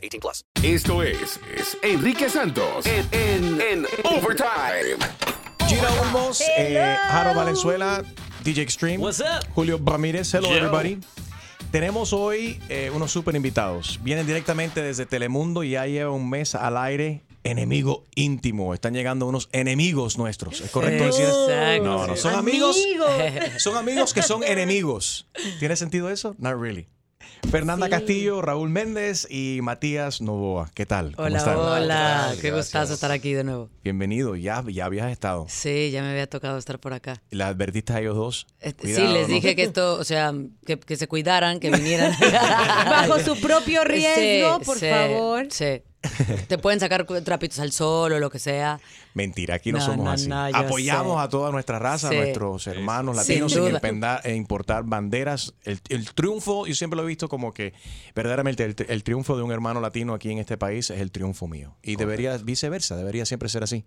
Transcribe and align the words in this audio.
18 0.00 0.20
plus. 0.20 0.44
Esto 0.62 1.02
es, 1.02 1.40
es 1.56 1.76
Enrique 1.82 2.28
Santos 2.28 2.86
en, 2.86 3.08
en, 3.12 3.60
en 3.60 3.86
Overtime. 4.04 4.96
Gina 5.68 5.88
Ulmos, 6.02 6.42
eh, 6.58 6.96
Jaro 7.10 7.34
Valenzuela, 7.34 8.02
DJ 8.42 8.62
Extreme. 8.62 8.98
What's 8.98 9.20
up? 9.20 9.46
Julio 9.54 9.80
Ramírez, 9.84 10.32
hello 10.34 10.48
Yo. 10.48 10.56
everybody. 10.56 10.98
Tenemos 11.70 12.12
hoy 12.12 12.60
eh, 12.68 12.90
unos 12.92 13.12
super 13.12 13.36
invitados. 13.36 14.00
Vienen 14.02 14.26
directamente 14.26 14.82
desde 14.82 15.06
Telemundo 15.06 15.62
y 15.62 15.70
ya 15.70 15.86
lleva 15.86 16.10
un 16.10 16.28
mes 16.28 16.56
al 16.56 16.76
aire. 16.76 17.22
Enemigo 17.44 18.04
íntimo. 18.16 18.74
Están 18.74 18.92
llegando 18.92 19.26
unos 19.26 19.48
enemigos 19.52 20.18
nuestros. 20.18 20.60
¿Es 20.60 20.70
correcto 20.70 21.04
decir? 21.04 21.24
Exacto. 21.24 21.84
No, 21.84 22.06
no, 22.08 22.16
son 22.16 22.34
amigos. 22.34 22.76
Son 23.58 23.76
amigos 23.76 24.12
que 24.12 24.22
son 24.22 24.42
enemigos. 24.44 25.26
¿Tiene 25.58 25.76
sentido 25.76 26.10
eso? 26.10 26.34
Not 26.38 26.60
really. 26.60 26.88
Fernanda 27.50 27.88
Castillo, 27.88 28.42
Raúl 28.42 28.68
Méndez 28.70 29.26
y 29.28 29.60
Matías 29.62 30.20
Novoa. 30.20 30.70
¿Qué 30.74 30.86
tal? 30.86 31.16
¿Cómo 31.16 31.26
Hola, 31.26 31.38
están? 31.38 31.56
hola. 31.56 32.34
Qué 32.40 32.52
gustazo 32.52 32.94
estar 32.94 33.10
aquí 33.10 33.32
de 33.32 33.44
nuevo. 33.44 33.70
Bienvenido. 33.82 34.36
Ya, 34.36 34.62
ya 34.68 34.84
habías 34.84 35.10
estado. 35.10 35.46
Sí, 35.48 35.90
ya 35.90 36.02
me 36.02 36.10
había 36.10 36.28
tocado 36.28 36.58
estar 36.58 36.78
por 36.78 36.92
acá. 36.92 37.22
¿Le 37.30 37.42
advertiste 37.42 37.92
a 37.92 38.00
ellos 38.00 38.14
dos? 38.16 38.46
Este, 38.60 38.82
Cuidado, 38.82 39.06
sí, 39.06 39.12
les 39.12 39.28
¿no? 39.28 39.34
dije 39.34 39.56
que 39.56 39.62
esto, 39.64 39.94
o 39.94 40.04
sea, 40.04 40.32
que, 40.64 40.78
que 40.78 40.96
se 40.96 41.08
cuidaran, 41.08 41.58
que 41.60 41.70
vinieran. 41.70 42.12
Bajo 42.90 43.18
su 43.20 43.40
propio 43.40 43.84
riesgo, 43.84 44.58
Sí, 44.60 44.64
por 44.64 44.78
sí, 44.78 44.86
favor. 44.88 45.46
Sí. 45.50 45.82
Te 46.48 46.56
pueden 46.58 46.80
sacar 46.80 47.06
trapitos 47.22 47.58
al 47.58 47.72
sol 47.72 48.12
o 48.12 48.18
lo 48.18 48.30
que 48.30 48.38
sea. 48.38 48.80
Mentira, 49.14 49.56
aquí 49.56 49.70
no, 49.70 49.78
No, 49.78 49.84
somos 49.84 50.04
no, 50.04 50.10
así. 50.10 50.28
no, 50.28 50.44
Apoyamos 50.58 51.18
sé. 51.18 51.24
a 51.24 51.28
toda 51.28 51.50
nuestra 51.50 51.78
raza, 51.78 52.08
a 52.08 52.10
Sí. 52.10 52.16
nuestros 52.16 52.66
hermanos 52.66 53.22
Sin 53.24 53.40
latinos 53.42 54.20
en 54.24 54.36
importar 54.36 54.84
banderas. 54.84 55.52
El, 55.64 55.80
el 55.90 56.12
triunfo, 56.14 56.66
yo 56.66 56.74
siempre 56.74 56.96
lo 56.96 57.02
he 57.04 57.06
visto 57.06 57.28
como 57.28 57.52
que 57.52 57.74
verdaderamente 58.14 58.64
el, 58.64 58.74
el 58.88 59.02
triunfo 59.04 59.36
de 59.36 59.42
un 59.42 59.52
hermano 59.52 59.80
latino 59.80 60.14
aquí 60.14 60.30
en 60.30 60.38
este 60.38 60.56
país 60.56 60.88
es 60.90 61.00
el 61.00 61.10
triunfo 61.10 61.46
mío. 61.48 61.76
Y 61.82 61.96
debería 61.96 62.36
viceversa, 62.38 62.96
debería 62.96 63.26
siempre 63.26 63.48
ser 63.48 63.62
así. 63.62 63.84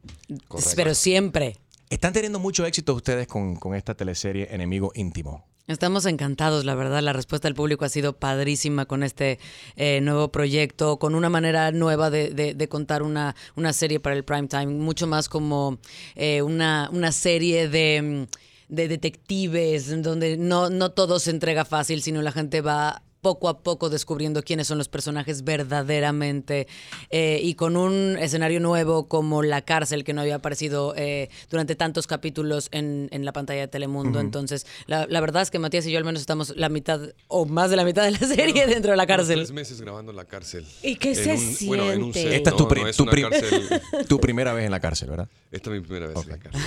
Pero 0.75 0.93
siempre. 0.93 1.57
Están 1.89 2.13
teniendo 2.13 2.39
mucho 2.39 2.65
éxito 2.65 2.93
ustedes 2.93 3.27
con, 3.27 3.55
con 3.55 3.75
esta 3.75 3.95
teleserie 3.95 4.47
Enemigo 4.51 4.91
Íntimo. 4.95 5.45
Estamos 5.67 6.05
encantados, 6.05 6.65
la 6.65 6.75
verdad. 6.75 7.01
La 7.01 7.13
respuesta 7.13 7.47
del 7.47 7.55
público 7.55 7.85
ha 7.85 7.89
sido 7.89 8.13
padrísima 8.17 8.85
con 8.85 9.01
este 9.01 9.39
eh, 9.77 10.01
nuevo 10.01 10.29
proyecto, 10.29 10.99
con 10.99 11.15
una 11.15 11.29
manera 11.29 11.71
nueva 11.71 12.09
de, 12.09 12.31
de- 12.31 12.53
de 12.53 12.67
contar 12.67 13.01
una, 13.01 13.33
una 13.55 13.71
serie 13.71 14.01
para 14.01 14.15
el 14.15 14.25
prime 14.25 14.47
time, 14.49 14.65
mucho 14.67 15.07
más 15.07 15.29
como 15.29 15.77
eh, 16.15 16.41
una, 16.41 16.89
una 16.91 17.13
serie 17.13 17.69
de, 17.69 18.01
mm, 18.27 18.73
de 18.73 18.87
detectives, 18.89 20.03
donde 20.03 20.35
no, 20.35 20.69
no 20.69 20.91
todo 20.91 21.17
se 21.19 21.29
entrega 21.31 21.63
fácil, 21.63 22.01
sino 22.01 22.21
la 22.21 22.33
gente 22.33 22.59
va 22.59 23.01
poco 23.23 23.49
a 23.49 23.57
poco 23.63 23.89
descubriendo 23.89 24.43
quiénes 24.43 24.67
son 24.67 24.77
los 24.77 24.87
personajes 24.89 25.43
verdaderamente 25.43 26.67
eh, 27.09 27.39
y 27.41 27.55
con 27.55 27.75
un 27.77 28.17
escenario 28.19 28.59
nuevo 28.59 29.07
como 29.07 29.41
la 29.41 29.61
cárcel 29.63 30.03
que 30.03 30.13
no 30.13 30.21
había 30.21 30.35
aparecido 30.35 30.93
eh, 30.95 31.29
durante 31.49 31.75
tantos 31.75 32.05
capítulos 32.05 32.67
en, 32.71 33.07
en 33.11 33.25
la 33.25 33.33
pantalla 33.33 33.61
de 33.61 33.67
Telemundo. 33.69 34.19
Entonces, 34.19 34.67
la, 34.85 35.07
la 35.07 35.21
verdad 35.21 35.41
es 35.41 35.49
que 35.49 35.57
Matías 35.57 35.87
y 35.87 35.91
yo 35.91 35.97
al 35.97 36.03
menos 36.03 36.21
estamos 36.21 36.53
la 36.55 36.69
mitad 36.69 36.99
o 37.27 37.45
más 37.45 37.71
de 37.71 37.77
la 37.77 37.85
mitad 37.85 38.03
de 38.03 38.11
la 38.11 38.19
serie 38.27 38.67
dentro 38.67 38.91
de 38.91 38.97
la 38.97 39.07
cárcel. 39.07 39.37
Tres 39.39 39.51
meses 39.53 39.81
grabando 39.81 40.11
en 40.11 40.17
la 40.17 40.25
cárcel. 40.25 40.65
¿Y 40.83 40.97
qué 40.97 41.09
En 41.11 41.15
se 41.15 41.33
un- 41.33 41.67
Bueno, 41.67 41.91
en 41.91 42.03
un 42.03 42.13
siente? 42.13 42.29
set, 42.31 42.37
Esta 42.37 42.49
es 42.51 42.55
tu, 42.57 42.63
no, 42.63 42.69
pri- 42.69 42.81
no 42.81 42.87
es 42.89 42.97
tu 42.97 43.05
pri- 43.05 43.21
cárcel. 43.23 43.81
tu 44.09 44.19
primera 44.19 44.53
vez 44.53 44.65
en 44.65 44.71
la 44.71 44.79
cárcel, 44.81 45.09
¿verdad? 45.09 45.29
Esta 45.49 45.69
es 45.69 45.75
mi 45.75 45.87
primera 45.87 46.07
vez 46.07 46.17
en 46.23 46.29
la 46.29 46.37
cárcel. 46.39 46.61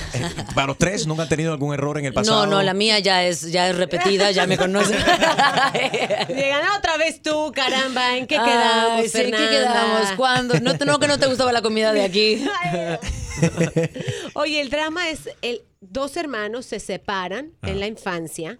Para 0.54 0.66
los 0.68 0.78
tres, 0.78 1.06
¿nunca 1.06 1.24
han 1.24 1.28
tenido 1.28 1.52
algún 1.52 1.74
error 1.74 1.98
en 1.98 2.06
el 2.06 2.14
pasado? 2.14 2.46
No, 2.46 2.50
no, 2.56 2.62
la 2.62 2.72
mía 2.72 2.98
ya 2.98 3.24
es, 3.26 3.52
ya 3.52 3.68
es 3.68 3.76
repetida, 3.76 4.30
ya 4.30 4.46
me 4.46 4.56
conocen. 4.56 4.96
Llegan 6.46 6.62
"Ah, 6.64 6.76
otra 6.78 6.96
vez 6.96 7.20
tú, 7.22 7.50
caramba. 7.52 8.16
¿En 8.16 8.26
qué 8.28 8.36
quedamos, 8.36 9.00
Ay, 9.00 9.08
sí, 9.08 9.18
¿en 9.20 9.30
¿Qué 9.32 9.48
quedamos? 9.48 10.12
¿Cuándo? 10.16 10.54
No, 10.60 10.74
no 10.74 10.98
que 11.00 11.08
no 11.08 11.18
te 11.18 11.26
gustaba 11.26 11.52
la 11.52 11.60
comida 11.60 11.92
de 11.92 12.02
aquí. 12.04 12.44
Oye, 14.34 14.60
el 14.60 14.70
drama 14.70 15.08
es 15.08 15.28
el 15.42 15.62
dos 15.80 16.16
hermanos 16.16 16.66
se 16.66 16.80
separan 16.80 17.52
en 17.62 17.80
la 17.80 17.86
infancia 17.86 18.58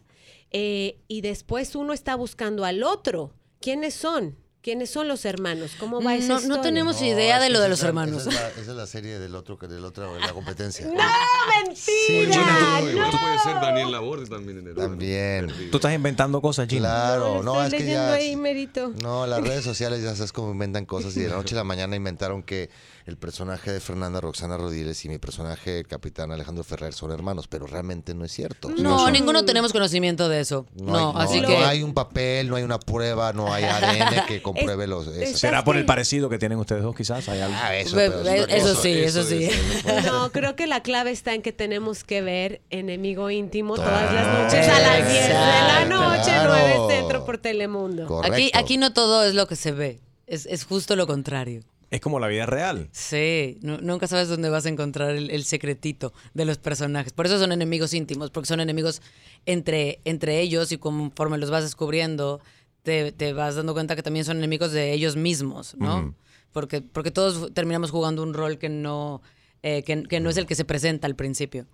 eh, 0.51 0.99
y 1.09 1.21
después 1.21 1.75
uno 1.77 1.93
está 1.93 2.15
buscando 2.17 2.65
al 2.65 2.83
otro. 2.83 3.33
¿Quiénes 3.61 3.95
son? 3.95 4.37
¿Quiénes 4.67 4.91
son 4.91 5.07
los 5.07 5.25
hermanos? 5.25 5.77
¿Cómo 5.79 6.03
va 6.03 6.17
esa 6.17 6.27
No, 6.27 6.35
no 6.35 6.41
historia? 6.41 6.63
tenemos 6.63 7.01
No, 7.01 7.07
idea 7.07 7.39
de 7.39 7.51
lo 7.51 7.61
de 7.61 7.69
los 7.69 7.85
hermanos. 7.85 8.23
Esa 8.27 8.31
es, 8.31 8.35
la, 8.35 8.49
esa 8.49 8.71
es 8.73 8.77
la 8.77 8.87
serie 8.89 9.21
del 9.21 9.37
otro, 9.37 9.57
que 9.57 9.69
del 9.69 9.85
otro, 9.85 10.13
de 10.15 10.19
la 10.19 10.33
competencia. 10.33 10.85
¡Mentira! 11.65 12.81
Oye, 12.83 12.91
igual 12.91 13.11
puede 13.13 13.39
ser 13.45 13.55
Daniel 13.61 13.93
Laborde 13.93 14.27
también 14.27 14.59
en 14.59 14.67
el 14.67 14.75
También. 14.75 15.53
Tú 15.71 15.77
estás 15.77 15.95
inventando 15.95 16.41
cosas, 16.43 16.67
Gina. 16.67 16.89
Claro, 16.89 17.45
no, 17.45 17.63
es 17.63 17.73
que 17.73 17.87
ya. 17.87 18.13
ahí, 18.15 18.35
Merito. 18.35 18.93
No, 19.05 19.25
las 19.29 19.41
redes 19.41 19.63
sociales 19.63 20.03
ya 20.03 20.17
sabes 20.17 20.33
cómo 20.33 20.51
inventan 20.51 20.85
cosas 20.85 21.17
y 21.17 21.21
de 21.21 21.29
la 21.29 21.37
noche 21.37 21.55
a 21.55 21.59
la 21.59 21.63
mañana 21.65 21.95
inventaron 21.95 22.43
que 22.43 22.69
el 23.07 23.17
personaje 23.17 23.73
de 23.73 23.79
Fernanda 23.79 24.21
Roxana 24.21 24.57
Rodiles 24.57 25.05
y 25.05 25.09
mi 25.09 25.19
personaje, 25.19 25.79
el 25.79 25.87
capitán 25.87 26.33
Alejandro 26.33 26.65
Ferrer, 26.65 26.93
son 26.93 27.13
hermanos, 27.13 27.47
pero 27.47 27.65
realmente 27.67 28.15
no 28.15 28.25
es 28.25 28.33
cierto. 28.33 28.69
No, 28.69 28.99
son. 28.99 29.13
ninguno 29.13 29.45
tenemos 29.45 29.73
conocimiento 29.73 30.29
de 30.29 30.41
eso. 30.41 30.67
No, 30.75 31.17
hay, 31.17 31.25
así 31.25 31.41
no 31.41 31.47
que. 31.47 31.57
hay 31.57 31.83
un 31.85 31.95
papel, 31.95 32.49
no 32.49 32.57
hay 32.57 32.65
una 32.65 32.81
prueba, 32.81 33.33
no 33.33 33.55
hay 33.55 33.63
ADN 33.65 34.27
que 34.27 34.43
compruebe 34.43 34.89
los. 34.89 35.07
¿Será 35.35 35.63
por 35.63 35.77
el 35.77 35.87
parecido 35.87 36.29
que 36.29 36.39
tienen 36.39 36.59
ustedes 36.59 36.83
dos, 36.83 36.97
quizás? 36.97 37.29
¿Hay 37.29 37.41
algo? 37.41 37.57
Ah, 37.57 37.77
eso, 37.77 37.95
pero 37.95 38.23
eso 38.23 38.69
cosa. 38.71 38.83
sí, 38.83 38.91
eso 38.91 39.23
sí. 39.23 39.49
No, 40.05 40.33
creo 40.33 40.57
que 40.57 40.67
la 40.67 40.83
clave 40.83 41.13
está 41.13 41.33
en 41.33 41.43
que 41.43 41.53
tenemos 41.53 42.03
que 42.03 42.23
ver 42.23 42.61
Enemigo 42.71 43.31
Íntimo 43.31 43.77
todas 43.77 44.13
las 44.13 44.27
noches 44.27 44.69
a 44.69 44.81
las 44.81 45.09
10 45.09 45.29
de 45.29 45.35
la 45.35 45.85
noche, 45.85 46.25
Claro. 46.25 46.55
9 46.87 46.95
Centro 46.97 47.25
por 47.25 47.39
Telemundo. 47.39 48.07
Correcto. 48.07 48.33
Aquí, 48.35 48.51
aquí 48.53 48.79
no 48.79 48.93
todo 48.93 49.23
es 49.25 49.35
lo 49.35 49.47
que 49.47 49.55
se 49.55 49.71
ve. 49.71 50.01
Es, 50.27 50.47
es 50.47 50.65
justo 50.65 50.97
lo 50.97 51.07
contrario. 51.07 51.63
Es 51.91 52.01
como 52.01 52.19
la 52.19 52.27
vida 52.27 52.47
real. 52.47 52.89
Sí, 52.93 53.59
nu- 53.63 53.79
nunca 53.81 54.07
sabes 54.09 54.29
dónde 54.29 54.49
vas 54.49 54.67
a 54.67 54.69
encontrar 54.69 55.11
el, 55.11 55.31
el 55.31 55.45
secretito 55.45 56.13
de 56.35 56.45
los 56.45 56.59
personajes. 56.59 57.13
Por 57.13 57.27
eso 57.27 57.39
son 57.39 57.53
enemigos 57.53 57.95
íntimos, 57.95 58.31
porque 58.31 58.49
son 58.49 58.61
enemigos 58.61 59.03
entre, 59.47 60.01
entre 60.05 60.41
ellos 60.41 60.73
y 60.73 60.79
conforme 60.79 61.39
los 61.39 61.51
vas 61.51 61.63
descubriendo, 61.63 62.41
te, 62.83 63.13
te 63.13 63.33
vas 63.33 63.55
dando 63.55 63.73
cuenta 63.73 63.95
que 63.97 64.03
también 64.03 64.25
son 64.25 64.39
enemigos 64.39 64.73
de 64.73 64.93
ellos 64.93 65.17
mismos, 65.17 65.77
¿no? 65.79 66.15
porque, 66.53 66.81
porque 66.83 67.11
todos 67.11 67.53
terminamos 67.55 67.91
jugando 67.91 68.23
un 68.23 68.33
rol 68.35 68.59
que 68.59 68.69
no, 68.69 69.23
eh, 69.63 69.83
que, 69.85 70.03
que 70.05 70.21
no 70.21 70.31
es 70.31 70.37
el 70.39 70.47
que 70.47 70.55
se 70.55 70.65
presenta 70.65 71.07
al 71.07 71.15
principio. 71.15 71.67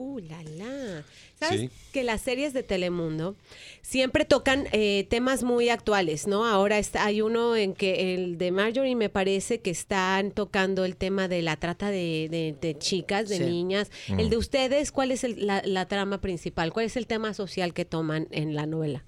Uh, 0.00 0.20
la, 0.20 0.40
la. 0.44 1.04
¿Sabes 1.40 1.60
Sí. 1.62 1.70
que 1.92 2.04
las 2.04 2.20
series 2.20 2.52
de 2.52 2.62
Telemundo 2.62 3.34
siempre 3.82 4.24
tocan 4.24 4.68
eh, 4.70 5.06
temas 5.10 5.42
muy 5.42 5.70
actuales, 5.70 6.28
¿no? 6.28 6.46
Ahora 6.46 6.78
está, 6.78 7.04
hay 7.04 7.20
uno 7.20 7.56
en 7.56 7.74
que 7.74 8.14
el 8.14 8.38
de 8.38 8.52
Marjorie 8.52 8.94
me 8.94 9.08
parece 9.08 9.60
que 9.60 9.70
están 9.70 10.30
tocando 10.30 10.84
el 10.84 10.94
tema 10.96 11.26
de 11.26 11.42
la 11.42 11.56
trata 11.56 11.90
de, 11.90 12.28
de- 12.30 12.54
de 12.60 12.78
chicas, 12.78 13.28
de 13.28 13.38
Sí. 13.38 13.44
niñas. 13.44 13.90
El 14.06 14.30
de 14.30 14.36
ustedes, 14.36 14.92
¿cuál 14.92 15.10
es 15.10 15.24
el- 15.24 15.44
la, 15.44 15.62
la 15.64 15.86
trama 15.86 16.20
principal? 16.20 16.72
¿Cuál 16.72 16.86
es 16.86 16.96
el 16.96 17.08
tema 17.08 17.34
social 17.34 17.74
que 17.74 17.84
toman 17.84 18.28
en 18.30 18.54
la 18.54 18.66
novela? 18.66 19.04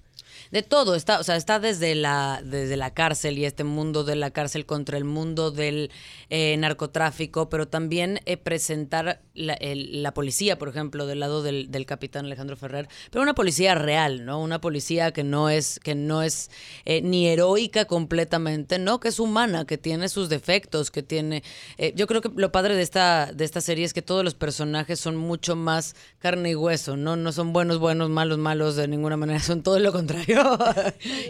De 0.49 0.61
todo, 0.63 0.95
está, 0.95 1.19
o 1.19 1.23
sea, 1.23 1.35
está 1.35 1.59
desde 1.59 1.93
la, 1.93 2.41
desde 2.43 2.77
la 2.77 2.93
cárcel 2.93 3.37
y 3.37 3.45
este 3.45 3.63
mundo 3.65 4.03
de 4.05 4.15
la 4.15 4.31
cárcel 4.31 4.65
contra 4.65 4.97
el 4.97 5.03
mundo 5.03 5.51
del 5.51 5.91
eh, 6.29 6.55
narcotráfico, 6.57 7.49
pero 7.49 7.67
también 7.67 8.19
eh, 8.25 8.37
presentar 8.37 9.21
la, 9.33 9.53
el- 9.53 10.03
la 10.03 10.13
policía, 10.13 10.57
por 10.59 10.67
ejemplo, 10.67 11.05
del 11.07 11.21
lado 11.21 11.41
del, 11.41 11.71
del 11.71 11.85
capitán 11.85 12.25
Alejandro 12.25 12.57
Ferrer, 12.57 12.89
pero 13.11 13.21
una 13.21 13.33
policía 13.33 13.75
real, 13.75 14.25
¿no? 14.25 14.41
Una 14.41 14.59
policía 14.59 15.13
que 15.13 15.23
no 15.23 15.49
es, 15.49 15.79
que 15.79 15.95
no 15.95 16.21
es 16.21 16.51
eh, 16.83 17.01
ni 17.01 17.27
heroica 17.27 17.85
completamente, 17.85 18.77
no, 18.77 18.99
que 18.99 19.07
es 19.07 19.19
humana, 19.19 19.65
que 19.65 19.77
tiene 19.77 20.09
sus 20.09 20.27
defectos, 20.27 20.91
que 20.91 21.01
tiene. 21.01 21.43
eh, 21.77 21.93
yo 21.95 22.07
creo 22.07 22.19
que 22.21 22.29
lo 22.35 22.51
padre 22.51 22.75
de 22.75 22.81
esta, 22.81 23.31
de 23.33 23.45
esta 23.45 23.61
serie 23.61 23.85
es 23.85 23.93
que 23.93 24.01
todos 24.01 24.23
los 24.25 24.35
personajes 24.35 24.99
son 24.99 25.15
mucho 25.15 25.55
más 25.55 25.95
carne 26.19 26.51
y 26.51 26.55
hueso, 26.55 26.97
¿no? 26.97 27.15
No 27.15 27.31
son 27.31 27.53
buenos, 27.53 27.79
buenos, 27.79 28.09
malos, 28.09 28.37
malos 28.37 28.75
de 28.75 28.87
ninguna 28.89 29.15
manera, 29.15 29.39
son 29.43 29.63
todo 29.63 29.79
lo 29.79 29.91
contrario. 29.93 30.57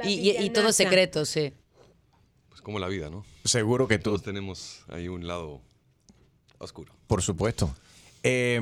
y, 0.03 0.13
y- 0.29 0.37
y 0.43 0.49
todo 0.49 0.71
secreto, 0.73 1.23
sí. 1.25 1.53
Pues 2.49 2.61
como 2.61 2.79
la 2.79 2.87
vida, 2.87 3.09
¿no? 3.11 3.23
Seguro 3.45 3.87
que 3.87 3.97
tú, 3.99 4.09
Todos 4.11 4.23
tenemos 4.23 4.83
ahí 4.89 5.07
un 5.07 5.27
lado 5.27 5.61
oscuro. 6.57 6.93
por 7.07 7.21
supuesto. 7.21 7.73
Eh, 8.23 8.61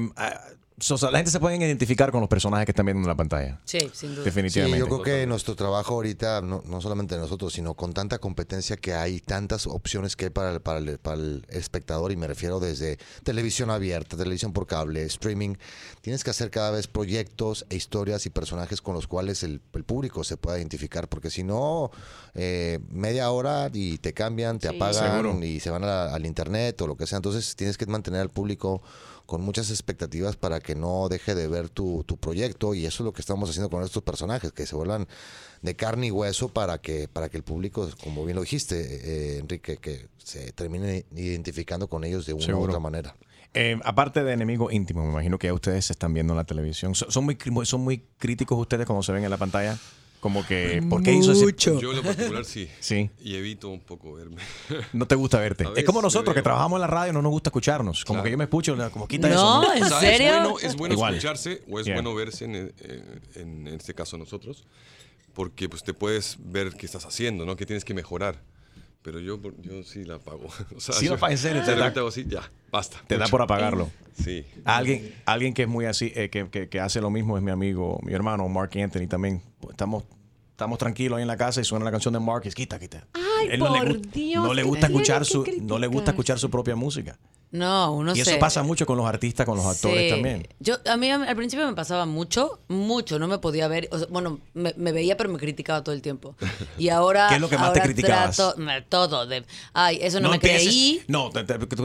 so- 0.81 0.97
so, 0.97 1.11
la 1.11 1.17
gente 1.17 1.29
se 1.31 1.41
puede 1.41 1.57
identificar 1.57 2.09
con 2.09 2.21
los 2.21 2.29
personajes 2.29 2.65
que 2.65 2.71
están 2.71 2.85
viendo 2.85 3.01
en 3.01 3.07
la 3.09 3.15
pantalla. 3.17 3.59
Sí, 3.65 3.79
sin 3.91 4.15
duda. 4.15 4.23
Definitivamente. 4.23 4.77
Sí, 4.77 4.79
yo 4.79 4.87
creo 4.87 5.01
que 5.03 5.27
nuestro 5.27 5.53
trabajo 5.57 5.95
ahorita, 5.95 6.39
no, 6.41 6.63
no 6.65 6.79
solamente 6.79 7.15
de 7.15 7.21
nosotros, 7.21 7.51
sino 7.51 7.73
con 7.73 7.91
tanta 7.93 8.19
competencia 8.19 8.77
que 8.77 8.93
hay, 8.93 9.19
tantas 9.19 9.67
opciones 9.67 10.15
que 10.15 10.25
hay 10.25 10.29
para 10.31 10.51
el, 10.53 10.61
para, 10.61 10.79
el, 10.79 10.97
para 10.97 11.17
el 11.17 11.45
espectador, 11.49 12.13
y 12.13 12.15
me 12.15 12.27
refiero 12.27 12.61
desde 12.61 12.97
televisión 13.23 13.69
abierta, 13.71 14.15
televisión 14.15 14.53
por 14.53 14.67
cable, 14.67 15.03
streaming, 15.03 15.55
tienes 15.99 16.23
que 16.23 16.29
hacer 16.29 16.49
cada 16.49 16.71
vez 16.71 16.87
proyectos 16.87 17.65
e 17.69 17.75
historias 17.75 18.25
y 18.25 18.29
personajes 18.29 18.81
con 18.81 18.93
los 18.93 19.05
cuales 19.05 19.43
el, 19.43 19.59
el 19.73 19.83
público 19.83 20.23
se 20.23 20.37
pueda 20.37 20.57
identificar, 20.59 21.09
porque 21.09 21.29
si 21.29 21.43
no, 21.43 21.91
eh, 22.35 22.79
media 22.89 23.29
hora 23.31 23.69
y 23.73 23.97
te 23.97 24.13
cambian, 24.13 24.59
te 24.59 24.69
Sí. 24.69 24.75
apagan 24.77 25.11
Seguro. 25.23 25.43
y 25.43 25.59
se 25.59 25.71
van 25.71 25.83
a- 25.83 26.13
al 26.13 26.25
internet 26.25 26.79
o 26.79 26.87
lo 26.87 26.95
que 26.95 27.05
sea, 27.05 27.17
entonces 27.17 27.57
tienes 27.57 27.77
que 27.77 27.85
mantener 27.85 28.21
al 28.21 28.29
público 28.29 28.81
con 29.29 29.41
muchas 29.41 29.69
expectativas 29.69 30.35
para 30.35 30.59
que 30.59 30.73
no 30.73 31.07
deje 31.07 31.35
de 31.35 31.47
ver 31.47 31.69
tu, 31.69 32.03
tu 32.03 32.17
proyecto 32.17 32.73
y 32.73 32.85
eso 32.87 33.03
es 33.03 33.05
lo 33.05 33.13
que 33.13 33.21
estamos 33.21 33.47
haciendo 33.49 33.69
con 33.69 33.83
estos 33.83 34.01
personajes, 34.01 34.51
que 34.51 34.65
se 34.65 34.75
vuelvan 34.75 35.07
de 35.61 35.75
carne 35.75 36.07
y 36.07 36.11
hueso 36.11 36.49
para 36.49 36.79
que, 36.81 37.07
para 37.07 37.29
que 37.29 37.37
el 37.37 37.43
público, 37.43 37.87
como 38.03 38.25
bien 38.25 38.35
lo 38.35 38.41
dijiste, 38.41 38.75
eh, 38.79 39.37
Enrique, 39.37 39.77
que 39.77 40.07
se 40.17 40.51
termine 40.53 41.05
identificando 41.15 41.87
con 41.87 42.03
ellos 42.03 42.25
de 42.25 42.33
una 42.33 42.43
u 42.57 42.63
otra 42.63 42.79
manera. 42.79 43.15
Eh, 43.53 43.79
aparte 43.83 44.23
de 44.23 44.33
enemigo 44.33 44.71
íntimo, 44.71 45.03
me 45.05 45.11
imagino 45.11 45.37
que 45.37 45.51
ustedes 45.51 45.85
se 45.85 45.93
están 45.93 46.13
viendo 46.13 46.33
en 46.33 46.37
la 46.37 46.43
televisión. 46.45 46.95
So- 46.95 47.09
¿Son 47.11 47.23
muy, 47.23 47.37
son 47.65 47.81
muy 47.81 48.03
críticos 48.17 48.57
ustedes 48.59 48.85
cuando 48.87 49.03
se 49.03 49.11
ven 49.11 49.23
en 49.23 49.29
la 49.29 49.37
pantalla? 49.37 49.77
Como 50.19 50.45
que, 50.45 50.83
¿por 50.89 51.01
qué 51.01 51.13
hizo 51.13 51.31
ese...? 51.31 51.45
Yo 51.79 51.91
en 51.91 51.95
lo 51.97 52.03
particular 52.03 52.43
sí. 52.43 52.67
Sí. 52.81 53.09
Y 53.23 53.35
evito 53.35 53.69
un 53.69 53.79
poco 53.79 54.13
verme. 54.13 54.41
No 54.93 55.07
te 55.07 55.15
gusta 55.15 55.39
verte. 55.39 55.63
A 55.63 55.67
Es 55.67 55.73
veces 55.75 55.85
como 55.85 55.99
me 55.99 56.03
nosotros 56.07 56.33
que 56.33 56.39
veo. 56.39 56.43
trabajamos 56.43 56.75
en 56.77 56.81
la 56.81 56.87
radio 56.87 57.13
no 57.13 57.21
nos 57.21 57.31
gusta 57.31 57.49
escucharnos. 57.49 58.03
Como 58.03 58.17
Claro. 58.17 58.23
que 58.25 58.31
yo 58.31 58.37
me 58.37 58.43
escucho, 58.43 58.75
como 58.91 59.07
quita 59.07 59.29
No, 59.29 59.63
eso. 59.63 59.73
¿en 59.75 59.83
O 59.83 59.87
sea, 59.87 59.99
serio? 60.01 60.27
Es 60.27 60.41
bueno, 60.41 60.59
es 60.61 60.75
bueno 60.75 60.93
Igual. 60.95 61.13
escucharse 61.15 61.63
o 61.69 61.79
es 61.79 61.85
Yeah. 61.85 61.95
bueno 61.95 62.13
verse 62.15 62.43
en, 62.45 62.55
eh, 62.55 63.19
en 63.35 63.67
este 63.69 63.93
caso 63.93 64.17
nosotros, 64.17 64.65
porque 65.33 65.69
pues 65.69 65.83
te 65.83 65.93
puedes 65.93 66.35
ver 66.39 66.73
qué 66.73 66.85
estás 66.85 67.05
haciendo, 67.05 67.45
¿no? 67.45 67.55
Que 67.55 67.65
tienes 67.65 67.85
que 67.85 67.93
mejorar. 67.93 68.41
Pero 69.01 69.19
yo, 69.19 69.41
por- 69.41 69.59
yo 69.61 69.81
sí 69.83 70.03
la 70.03 70.15
apago. 70.15 70.47
O 70.75 70.79
sea, 70.79 70.93
Sí, 70.95 71.05
yo- 71.05 71.11
papá, 71.15 71.31
en 71.31 71.37
serio, 71.37 71.63
te 71.63 71.75
da- 71.75 71.93
así, 72.07 72.25
ya, 72.27 72.49
basta. 72.71 72.97
Te 73.07 73.17
da 73.17 73.27
por 73.27 73.41
apagarlo. 73.41 73.89
Sí. 74.21 74.45
Alguien, 74.65 75.15
alguien 75.25 75.53
que 75.53 75.61
es 75.63 75.67
muy 75.69 75.85
así, 75.85 76.11
eh, 76.15 76.29
que, 76.29 76.49
que- 76.49 76.67
que 76.69 76.79
hace 76.79 76.99
lo 77.01 77.09
mismo 77.09 77.37
es 77.37 77.43
mi 77.43 77.51
amigo, 77.51 77.99
mi 78.03 78.13
hermano 78.13 78.47
Mark 78.49 78.71
Anthony 78.75 79.07
también. 79.07 79.41
Estamos, 79.69 80.03
estamos 80.51 80.77
tranquilos 80.77 81.17
ahí 81.17 81.21
en 81.21 81.27
la 81.29 81.37
casa 81.37 81.61
y 81.61 81.63
suena 81.63 81.85
la 81.85 81.91
canción 81.91 82.13
de 82.13 82.19
Mark 82.19 82.41
y 82.45 82.49
es 82.49 82.55
quita, 82.55 82.77
quita. 82.79 83.07
Ay, 83.13 83.57
no 83.57 83.73
le, 83.73 83.79
por 83.93 84.11
Dios, 84.11 84.43
no 84.43 84.53
le 84.53 84.63
¿qué 84.63 84.67
gusta 84.67 84.87
escuchar 84.87 85.25
su, 85.25 85.45
no 85.61 85.79
le 85.79 85.87
gusta 85.87 86.11
escuchar 86.11 86.37
su 86.39 86.49
propia 86.49 86.75
música. 86.75 87.17
No, 87.51 87.93
uno 87.93 88.15
y 88.15 88.21
eso 88.21 88.37
pasa 88.39 88.61
mucho 88.61 88.85
con 88.85 88.95
los 88.97 89.07
artistas, 89.07 89.43
con 89.45 89.57
los 89.57 89.65
actores 89.65 90.03
Sí. 90.03 90.09
también. 90.11 90.47
Yo, 90.59 90.75
a 90.87 90.97
mí 90.97 91.09
al 91.09 91.35
principio 91.35 91.65
me 91.65 91.73
pasaba 91.73 92.05
mucho, 92.05 92.59
mucho, 92.67 93.17
no 93.17 93.27
me 93.27 93.39
podía 93.39 93.67
ver, 93.67 93.89
o 93.91 93.97
sea, 93.97 94.07
bueno, 94.11 94.39
me, 94.53 94.71
me 94.77 94.91
veía 94.91 95.17
pero 95.17 95.31
me 95.31 95.39
criticaba 95.39 95.83
todo 95.83 95.95
el 95.95 96.03
tiempo. 96.03 96.35
Y 96.77 96.89
ahora 96.89 97.27
¿Qué 97.27 97.35
es 97.35 97.41
lo 97.41 97.49
que 97.49 97.57
más 97.57 97.73
te 97.73 97.81
criticabas? 97.81 98.35
trato- 98.35 98.57
me- 98.57 98.83
todo, 98.83 99.25
de, 99.25 99.43
ay, 99.73 99.97
eso 99.99 100.19
no, 100.19 100.29
me 100.29 100.39
creí. 100.39 101.01
No, 101.07 101.31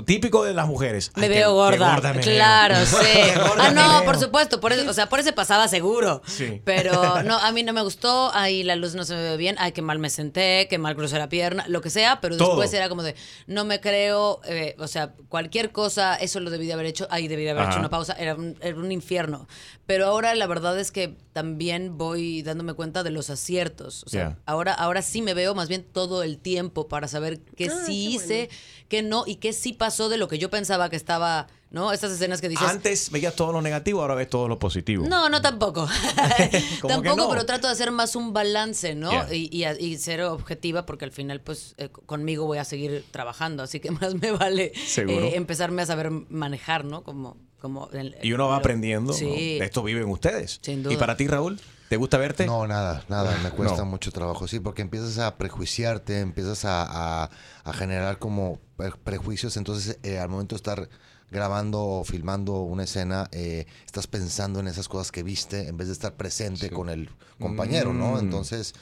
típico 0.05 0.45
de 0.45 0.53
las 0.53 0.67
mujeres. 0.67 1.11
Me 1.17 1.23
Ay, 1.23 1.29
qué- 1.31 1.35
veo 1.37 1.49
qué 1.49 1.79
gorda. 1.79 1.97
me 2.03 2.13
veo. 2.13 2.23
claro, 2.23 2.75
sí. 2.87 2.97
Qué 3.03 3.33
ah, 3.59 3.71
no, 3.75 4.05
por 4.05 4.19
supuesto, 4.19 4.61
por 4.61 4.73
eso, 4.75 4.91
o 4.91 4.93
sea, 4.93 5.09
por 5.09 5.19
eso 5.21 5.33
pasaba 5.35 5.67
seguro. 5.69 6.21
Sí. 6.27 6.61
Pero 6.67 6.93
no, 7.25 7.39
a 7.39 7.53
mí 7.53 7.63
no 7.63 7.73
me 7.73 7.81
gustó, 7.81 8.31
ahí 8.35 8.65
la 8.65 8.77
luz 8.77 8.95
no 8.95 9.05
se 9.05 9.15
me 9.15 9.23
ve 9.23 9.37
bien, 9.39 9.57
ay, 9.59 9.73
qué 9.73 9.81
mal 9.81 9.99
me 9.99 10.11
senté, 10.11 10.67
qué 10.69 10.77
mal 10.77 10.95
crucé 10.95 11.19
la 11.19 11.31
pierna, 11.31 11.65
lo 11.69 11.81
que 11.81 11.89
sea, 11.89 12.21
pero 12.21 12.37
Todo. 12.37 12.49
después 12.51 12.75
era 12.75 12.91
como 12.91 13.03
de, 13.03 13.15
no 13.47 13.65
me 13.65 13.81
creo, 13.81 14.41
eh, 14.47 14.77
o 14.79 14.89
sea, 14.89 15.15
cualquier 15.31 15.54
cosa, 15.73 16.17
eso 16.17 16.41
lo 16.41 16.51
debí 16.51 16.67
de 16.67 16.73
haber 16.73 16.87
hecho, 16.87 17.07
ahí 17.11 17.29
debí 17.29 17.45
de 17.45 17.51
haber 17.51 17.63
Ajá. 17.63 17.73
hecho 17.73 17.79
una 17.81 17.91
pausa, 17.91 18.13
era 18.15 18.35
un, 18.35 18.57
era 18.61 18.77
un 18.77 18.91
infierno. 18.93 19.47
Pero 19.87 20.07
ahora 20.07 20.35
la 20.35 20.47
verdad 20.47 20.79
es 20.79 20.91
que 20.91 21.17
también 21.33 21.97
voy 21.99 22.43
dándome 22.43 22.75
cuenta 22.75 23.03
de 23.03 23.11
los 23.11 23.31
aciertos. 23.31 24.05
O 24.05 24.09
sea, 24.09 24.15
Yeah. 24.29 24.39
ahora, 24.47 24.73
ahora 24.75 25.03
sí 25.03 25.23
me 25.23 25.35
veo 25.35 25.55
más 25.55 25.69
bien 25.69 25.85
todo 25.85 26.23
el 26.23 26.39
tiempo 26.39 26.89
para 26.89 27.09
saber 27.09 27.41
qué 27.57 27.67
Ah, 27.67 27.83
sí 27.87 27.87
qué 27.87 27.93
hice, 27.93 28.51
qué 28.89 29.03
no, 29.03 29.25
y 29.27 29.37
qué 29.37 29.53
sí 29.53 29.73
pasó 29.73 30.09
de 30.09 30.17
lo 30.19 30.29
que 30.29 30.39
yo 30.39 30.51
pensaba 30.51 30.89
que 30.89 30.97
estaba, 30.97 31.47
¿no? 31.75 31.93
Estas 31.93 32.13
escenas 32.13 32.41
que 32.41 32.49
dices. 32.49 32.67
Antes 32.67 33.11
veías 33.11 33.35
todo 33.35 33.53
lo 33.53 33.61
negativo, 33.61 34.01
ahora 34.01 34.15
ves 34.15 34.31
todo 34.31 34.49
lo 34.49 34.59
positivo. 34.59 35.07
No, 35.07 35.29
no 35.29 35.43
tampoco. 35.43 35.87
¿Cómo 36.81 36.95
tampoco, 36.95 37.17
no? 37.17 37.29
pero 37.29 37.45
trato 37.45 37.67
de 37.67 37.73
hacer 37.75 37.91
más 37.91 38.17
un 38.17 38.33
balance, 38.33 38.95
¿no? 38.95 39.11
Yeah. 39.11 39.35
Y, 39.35 39.49
y- 39.53 39.85
y 39.87 39.99
ser 39.99 40.23
objetiva 40.23 40.87
porque 40.87 41.05
al 41.05 41.13
final, 41.13 41.41
pues, 41.41 41.75
eh, 41.79 41.89
conmigo 42.07 42.47
voy 42.47 42.59
a 42.59 42.65
seguir 42.65 43.05
trabajando, 43.11 43.63
así 43.63 43.81
que 43.81 43.91
más 44.01 44.15
me 44.15 44.31
vale 44.31 44.73
eh, 44.97 45.33
empezarme 45.35 45.83
a 45.83 45.87
saber 45.87 46.11
manejar, 46.11 46.85
¿no? 46.85 47.03
Como, 47.03 47.37
como 47.61 47.89
el- 47.93 48.17
Y 48.23 48.33
uno 48.33 48.45
va 48.47 48.53
lo- 48.55 48.61
aprendiendo. 48.61 49.13
¿no? 49.13 49.19
De 49.19 49.59
esto 49.65 49.83
viven 49.83 50.09
ustedes. 50.09 50.61
Sin 50.63 50.81
¿Y 50.81 50.83
duda. 50.85 50.99
para 50.99 51.17
ti, 51.17 51.27
Raúl? 51.27 51.61
¿Te 51.89 51.99
gusta 51.99 52.17
verte? 52.19 52.47
No, 52.47 52.67
nada, 52.67 53.05
nada, 53.09 53.37
me 53.43 53.51
cuesta 53.51 53.79
No. 53.79 53.85
mucho 53.85 54.11
trabajo, 54.11 54.49
sí, 54.49 54.59
porque 54.59 54.81
empiezas 54.83 55.19
a 55.19 55.37
prejuiciarte, 55.37 56.21
empiezas 56.21 56.65
a, 56.65 57.25
a- 57.25 57.31
a 57.63 57.73
generar 57.75 58.19
como 58.19 58.59
pre- 58.77 58.93
prejuicios, 59.05 59.57
entonces 59.59 59.99
eh, 60.03 60.19
al 60.19 60.29
momento 60.31 60.55
de 60.55 60.59
estar 60.59 60.89
grabando 61.31 61.83
o 61.83 62.05
filmando 62.05 62.61
una 62.61 62.85
escena, 62.85 63.29
eh, 63.33 63.67
estás 63.85 64.07
pensando 64.07 64.61
en 64.61 64.69
esas 64.69 64.89
cosas 64.89 65.11
que 65.11 65.23
viste 65.23 65.69
en 65.69 65.77
vez 65.77 65.89
de 65.89 65.93
estar 65.93 66.15
presente 66.15 66.71
con 66.71 66.89
el 66.89 67.11
compañero, 67.39 67.93
¿no? 67.93 68.13
Mm. 68.13 68.19
Entonces, 68.19 68.75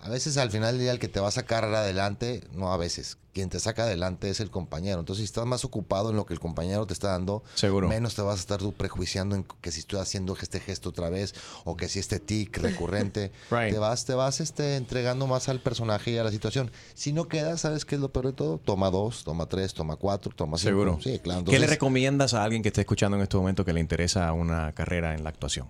a 0.00 0.08
veces 0.10 0.36
al 0.36 0.50
final 0.50 0.72
del 0.72 0.80
día 0.82 0.92
el 0.92 0.98
que 0.98 1.08
te 1.08 1.20
va 1.20 1.28
a 1.28 1.32
sacar 1.32 1.64
adelante, 1.64 2.42
no 2.52 2.72
a 2.72 2.76
veces, 2.76 3.18
quien 3.34 3.50
te 3.50 3.60
saca 3.60 3.84
adelante 3.84 4.30
es 4.30 4.40
el 4.40 4.50
compañero. 4.50 4.98
Entonces, 5.00 5.20
si 5.20 5.24
estás 5.26 5.46
más 5.46 5.64
ocupado 5.64 6.10
en 6.10 6.16
lo 6.16 6.26
que 6.26 6.34
el 6.34 6.40
compañero 6.40 6.86
te 6.86 6.92
está 6.92 7.08
dando, 7.10 7.42
Seguro. 7.54 7.88
menos 7.88 8.14
te 8.14 8.22
vas 8.22 8.36
a 8.36 8.40
estar 8.40 8.58
tú 8.58 8.72
prejuiciando 8.72 9.36
en 9.36 9.44
que 9.60 9.70
si 9.70 9.80
estoy 9.80 10.00
haciendo 10.00 10.36
este 10.40 10.60
gesto 10.60 10.88
otra 10.88 11.08
vez 11.10 11.34
o 11.64 11.76
que 11.76 11.88
si 11.88 11.98
este 11.98 12.18
tic 12.20 12.56
recurrente, 12.58 13.30
Right. 13.50 13.72
te 13.72 13.78
vas, 13.78 14.04
te 14.06 14.14
vas 14.14 14.40
este, 14.40 14.76
entregando 14.76 15.26
más 15.26 15.48
al 15.48 15.60
personaje 15.60 16.10
y 16.12 16.18
a 16.18 16.24
la 16.24 16.30
situación. 16.30 16.70
Si 16.94 17.12
no 17.12 17.28
queda, 17.28 17.56
¿sabes 17.58 17.84
qué 17.84 17.94
es 17.96 18.00
lo 18.00 18.12
peor 18.12 18.26
de 18.26 18.32
todo? 18.32 18.58
Toma 18.58 18.90
dos, 18.90 19.24
toma 19.24 19.46
tres, 19.46 19.74
toma 19.74 19.96
cuatro, 19.96 20.32
toma 20.34 20.58
cinco. 20.58 20.68
Seguro. 20.70 20.98
Sí, 21.02 21.18
claro. 21.20 21.44
¿Qué 21.44 21.58
le 21.58 21.66
recomiendas 21.66 22.34
a 22.34 22.42
alguien 22.42 22.62
que 22.62 22.68
esté 22.68 22.80
escuchando 22.80 23.16
en 23.16 23.22
este 23.22 23.36
momento 23.36 23.64
que 23.64 23.72
le 23.72 23.80
interesa 23.80 24.32
una 24.32 24.72
carrera 24.72 25.14
en 25.14 25.22
la 25.22 25.30
actuación? 25.30 25.68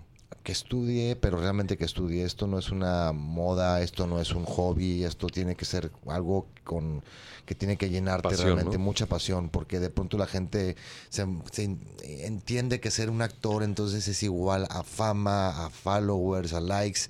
Que 0.48 0.52
estudie, 0.52 1.14
pero 1.14 1.36
realmente 1.38 1.76
que 1.76 1.84
estudie. 1.84 2.24
Esto 2.24 2.46
no 2.46 2.58
es 2.58 2.70
una 2.70 3.12
moda, 3.12 3.82
esto 3.82 4.06
no 4.06 4.18
es 4.18 4.32
un 4.32 4.46
hobby, 4.46 5.04
esto 5.04 5.26
tiene 5.26 5.54
que 5.56 5.66
ser 5.66 5.90
algo 6.06 6.46
con 6.64 7.02
que 7.44 7.54
tiene 7.54 7.76
que 7.76 7.90
llenarte 7.90 8.30
Pasión, 8.30 8.46
realmente 8.46 8.78
¿no? 8.78 8.84
mucha 8.84 9.04
pasión, 9.04 9.50
porque 9.50 9.78
de 9.78 9.90
pronto 9.90 10.16
la 10.16 10.26
gente 10.26 10.74
se, 11.10 11.26
se 11.52 11.76
entiende 12.24 12.80
que 12.80 12.90
ser 12.90 13.10
un 13.10 13.20
actor 13.20 13.62
entonces 13.62 14.08
es 14.08 14.22
igual 14.22 14.66
a 14.70 14.82
fama, 14.84 15.66
a 15.66 15.68
followers, 15.68 16.54
a 16.54 16.60
likes. 16.60 17.00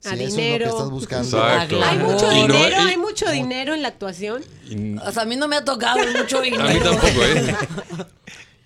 Si 0.00 0.08
A 0.08 0.14
eso 0.14 0.22
es 0.24 0.30
lo 0.34 0.36
dinero. 0.42 0.64
que 0.64 0.70
estás 0.70 0.90
buscando. 0.90 1.38
Exacto. 1.38 1.80
Hay 1.84 1.98
mucho 1.98 2.32
Y 2.32 2.34
no- 2.48 2.54
dinero, 2.54 2.68
y- 2.82 2.88
hay 2.88 2.96
mucho 2.96 3.30
dinero 3.30 3.74
en 3.74 3.82
la 3.82 3.88
actuación. 3.88 4.42
y- 4.68 4.96
O 4.98 5.12
sea, 5.12 5.22
a 5.22 5.26
mí 5.26 5.36
no 5.36 5.46
me 5.46 5.54
ha 5.54 5.64
tocado 5.64 5.98
mucho 6.18 6.40
dinero. 6.40 6.64
a 6.68 6.72
mí 6.72 6.80
tampoco, 6.80 7.22
¿eh? 7.22 7.54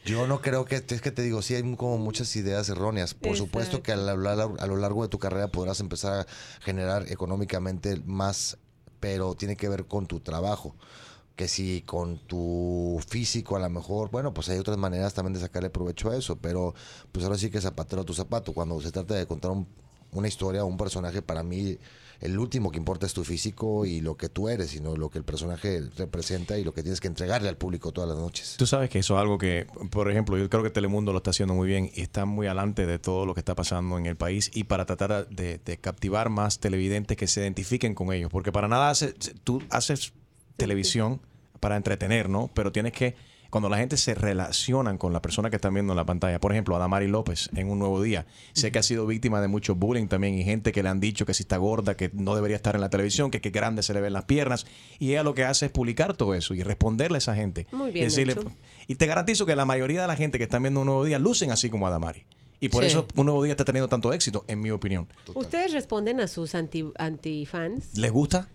Yo 0.04 0.26
no 0.26 0.40
creo 0.40 0.64
que, 0.64 0.76
es 0.88 1.00
que 1.00 1.11
te 1.12 1.23
digo, 1.23 1.42
sí 1.42 1.54
hay 1.54 1.62
como 1.76 1.97
muchas 1.99 2.35
ideas 2.37 2.68
erróneas. 2.68 3.14
Por 3.14 3.37
supuesto 3.37 3.82
que 3.82 3.92
a 3.92 3.97
lo, 3.97 4.16
largo- 4.16 4.56
a 4.59 4.66
lo 4.66 4.76
largo 4.76 5.02
de 5.02 5.09
tu 5.09 5.18
carrera 5.18 5.49
podrás 5.49 5.78
empezar 5.80 6.21
a 6.21 6.26
generar 6.64 7.11
económicamente 7.11 8.00
más, 8.04 8.59
pero 9.00 9.35
tiene 9.35 9.56
que 9.56 9.68
ver 9.68 9.87
con 9.87 10.06
tu 10.06 10.21
trabajo. 10.21 10.75
Que 11.37 11.49
si 11.49 11.82
con 11.82 12.18
tu 12.18 13.00
físico 13.09 13.56
a 13.56 13.61
lo 13.61 13.71
mejor, 13.71 14.11
bueno, 14.11 14.35
pues 14.35 14.49
hay 14.49 14.59
otras 14.59 14.76
maneras 14.76 15.14
también 15.14 15.32
de 15.35 15.40
sacarle 15.40 15.71
provecho 15.71 16.11
a 16.11 16.16
eso, 16.16 16.37
pero 16.37 16.75
pues 17.11 17.25
ahora 17.25 17.38
sí 17.38 17.49
que 17.50 17.61
zapatero 17.61 18.02
a 18.02 18.04
tu 18.04 18.12
zapato. 18.12 18.52
Cuando 18.52 18.80
se 18.82 18.90
trata 18.92 19.14
de 19.14 19.26
contar 19.26 19.50
un- 19.52 19.66
una 20.12 20.28
historia 20.28 20.62
o 20.64 20.66
un 20.66 20.76
personaje, 20.76 21.23
para 21.23 21.42
mí 21.42 21.76
el 22.21 22.38
último 22.38 22.71
que 22.71 22.78
importa 22.78 23.04
es 23.04 23.14
tu 23.14 23.25
físico 23.25 23.85
y 23.85 24.00
lo 24.00 24.16
que 24.16 24.28
tú 24.28 24.49
eres, 24.49 24.71
sino 24.71 24.95
lo 24.97 25.11
que 25.11 25.19
el 25.19 25.25
personaje 25.25 25.81
representa 25.97 26.57
y 26.57 26.62
lo 26.62 26.73
que 26.73 26.83
tienes 26.83 27.00
que 27.00 27.09
entregarle 27.09 27.49
al 27.49 27.57
público 27.57 27.90
todas 27.90 28.09
las 28.11 28.19
noches. 28.19 28.54
Tú 28.59 28.66
sabes 28.66 28.90
que 28.90 29.00
eso 29.00 29.14
es 29.16 29.21
algo 29.21 29.38
que, 29.38 29.66
por 29.90 30.09
ejemplo, 30.09 30.38
yo 30.38 30.49
creo 30.49 30.62
que 30.62 30.71
Telemundo 30.71 31.11
lo 31.11 31.19
está 31.19 31.31
haciendo 31.31 31.54
muy 31.54 31.66
bien 31.66 31.90
y 31.92 32.02
está 32.02 32.25
muy 32.25 32.47
adelante 32.47 32.87
de 32.87 33.00
todo 33.00 33.26
lo 33.26 33.35
que 33.35 33.40
está 33.40 33.57
pasando 33.57 33.99
en 33.99 34.07
el 34.07 34.14
país 34.14 34.52
y 34.54 34.64
para 34.64 34.87
tratar 34.87 35.28
de, 35.31 35.59
de 35.64 35.76
captivar 35.78 36.28
más 36.31 36.61
televidentes 36.61 37.16
que 37.16 37.26
se 37.26 37.40
identifiquen 37.40 37.95
con 37.97 38.12
ellos. 38.12 38.31
Porque 38.31 38.52
para 38.52 38.69
nada 38.69 38.90
hace- 38.90 39.14
tú 39.42 39.61
haces 39.71 40.12
televisión 40.57 41.21
para 41.59 41.76
entretener, 41.76 42.28
¿no? 42.28 42.50
Pero 42.54 42.71
tienes 42.71 42.92
que, 42.92 43.16
cuando 43.52 43.68
la 43.68 43.76
gente 43.76 43.99
se 43.99 44.14
relacionan 44.14 44.97
con 44.97 45.12
la 45.12 45.21
persona 45.21 45.50
que 45.50 45.56
están 45.56 45.75
viendo 45.75 45.92
en 45.92 45.99
la 45.99 46.06
pantalla, 46.06 46.40
por 46.40 46.52
ejemplo, 46.52 46.75
Adamari 46.75 47.06
López 47.06 47.50
en 47.54 47.68
Un 47.68 47.78
Nuevo 47.80 48.00
Día, 48.00 48.25
sé 48.54 48.73
que 48.73 48.78
ha 48.78 48.82
sido 48.82 49.06
víctima 49.06 49.42
de 49.42 49.49
mucho 49.49 49.75
bullying 49.75 50.06
también 50.06 50.32
y 50.38 50.42
gente 50.42 50.73
que 50.73 50.82
le 50.82 50.88
han 50.88 51.00
dicho 51.00 51.26
que 51.26 51.35
si 51.35 51.42
está 51.42 51.59
gorda, 51.59 51.94
que 51.94 52.11
no 52.14 52.35
debería 52.35 52.56
estar 52.56 52.75
en 52.76 52.80
la 52.80 52.88
televisión, 52.88 53.30
que 53.30 53.42
qué 53.42 53.50
grande 53.50 53.82
se 53.82 53.92
le 53.92 54.00
ven 54.00 54.14
las 54.14 54.25
piernas. 54.25 54.64
Y 54.99 55.11
ella 55.11 55.23
lo 55.23 55.35
que 55.35 55.44
hace 55.44 55.66
es 55.66 55.71
publicar 55.71 56.16
todo 56.16 56.35
eso 56.35 56.54
y 56.54 56.62
responderle 56.62 57.16
a 57.16 57.18
esa 57.18 57.35
gente. 57.35 57.66
Muy 57.73 57.90
bien 57.90 58.04
Y 58.04 58.09
decirle, 58.09 58.37
y 58.88 58.94
te 58.94 59.06
garantizo 59.06 59.44
que 59.44 59.54
la 59.54 59.66
mayoría 59.66 60.00
de 60.00 60.06
la 60.06 60.16
gente 60.16 60.38
que 60.38 60.44
están 60.44 60.62
viendo 60.62 60.80
Un 60.80 60.87
Nuevo 60.87 61.04
Día 61.04 61.18
lucen 61.18 61.50
así 61.50 61.68
como 61.68 61.87
Adamari. 61.87 62.25
Y 62.59 62.71
por 62.71 62.85
Sí. 62.85 62.88
eso 62.90 63.06
Un 63.16 63.26
Nuevo 63.26 63.42
Día 63.42 63.52
está 63.52 63.66
teniendo 63.66 63.88
tanto 63.88 64.14
éxito, 64.14 64.47
en 64.49 64.61
mi 64.62 64.71
opinión. 64.71 65.09
¿Ustedes 65.35 65.73
responden 65.75 66.21
a 66.21 66.26
sus 66.26 66.54
anti, 66.54 66.87
antifans? 66.97 67.99
¿Les 67.99 68.11
gusta? 68.11 68.49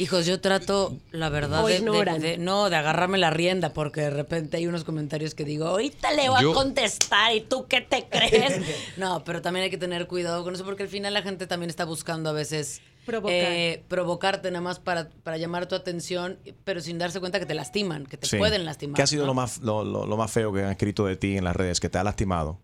Hijos, 0.00 0.24
yo 0.24 0.40
trato, 0.40 0.96
la 1.12 1.28
verdad, 1.28 1.62
de, 1.64 1.72
de- 1.74 1.78
ignoran. 1.78 2.20
de- 2.22 2.38
no, 2.38 2.70
de 2.70 2.76
agarrarme 2.76 3.18
la 3.18 3.28
rienda, 3.30 3.72
porque 3.74 4.00
de 4.00 4.10
repente 4.10 4.56
hay 4.56 4.66
unos 4.66 4.82
comentarios 4.84 5.34
que 5.34 5.44
digo, 5.44 5.66
ahorita 5.66 6.10
le 6.12 6.30
voy 6.30 6.42
Yo- 6.42 6.52
a 6.52 6.54
contestar, 6.54 7.34
¿y 7.36 7.42
tú 7.42 7.66
qué 7.68 7.82
te 7.82 8.06
crees? 8.10 8.62
no, 8.96 9.22
pero 9.24 9.42
también 9.42 9.64
hay 9.64 9.70
que 9.70 9.76
tener 9.76 10.06
cuidado 10.06 10.42
con 10.42 10.54
eso, 10.54 10.64
porque 10.64 10.84
al 10.84 10.88
final 10.88 11.12
la 11.12 11.20
gente 11.22 11.46
también 11.46 11.68
está 11.68 11.84
buscando 11.84 12.30
a 12.30 12.32
veces 12.32 12.80
Provocar. 13.04 13.34
eh, 13.36 13.84
provocarte 13.88 14.50
nada 14.50 14.62
más 14.62 14.78
para, 14.78 15.10
para 15.22 15.36
llamar 15.36 15.66
tu 15.66 15.74
atención, 15.74 16.38
pero 16.64 16.80
sin 16.80 16.96
darse 16.98 17.20
cuenta 17.20 17.38
que 17.38 17.44
te 17.46 17.54
lastiman, 17.54 18.06
que 18.06 18.16
te 18.16 18.26
Sí. 18.26 18.38
pueden 18.38 18.64
lastimar. 18.64 18.96
¿Qué 18.96 19.02
ha 19.02 19.06
sido 19.06 19.22
¿no? 19.24 19.28
lo, 19.28 19.34
más, 19.34 19.58
lo, 19.58 19.84
lo- 19.84 20.06
lo 20.06 20.16
más 20.16 20.30
feo 20.32 20.50
que 20.52 20.62
han 20.62 20.70
escrito 20.70 21.04
de 21.04 21.16
ti 21.16 21.36
en 21.36 21.44
las 21.44 21.54
redes, 21.54 21.78
que 21.78 21.90
te 21.90 21.98
ha 21.98 22.04
lastimado? 22.04 22.58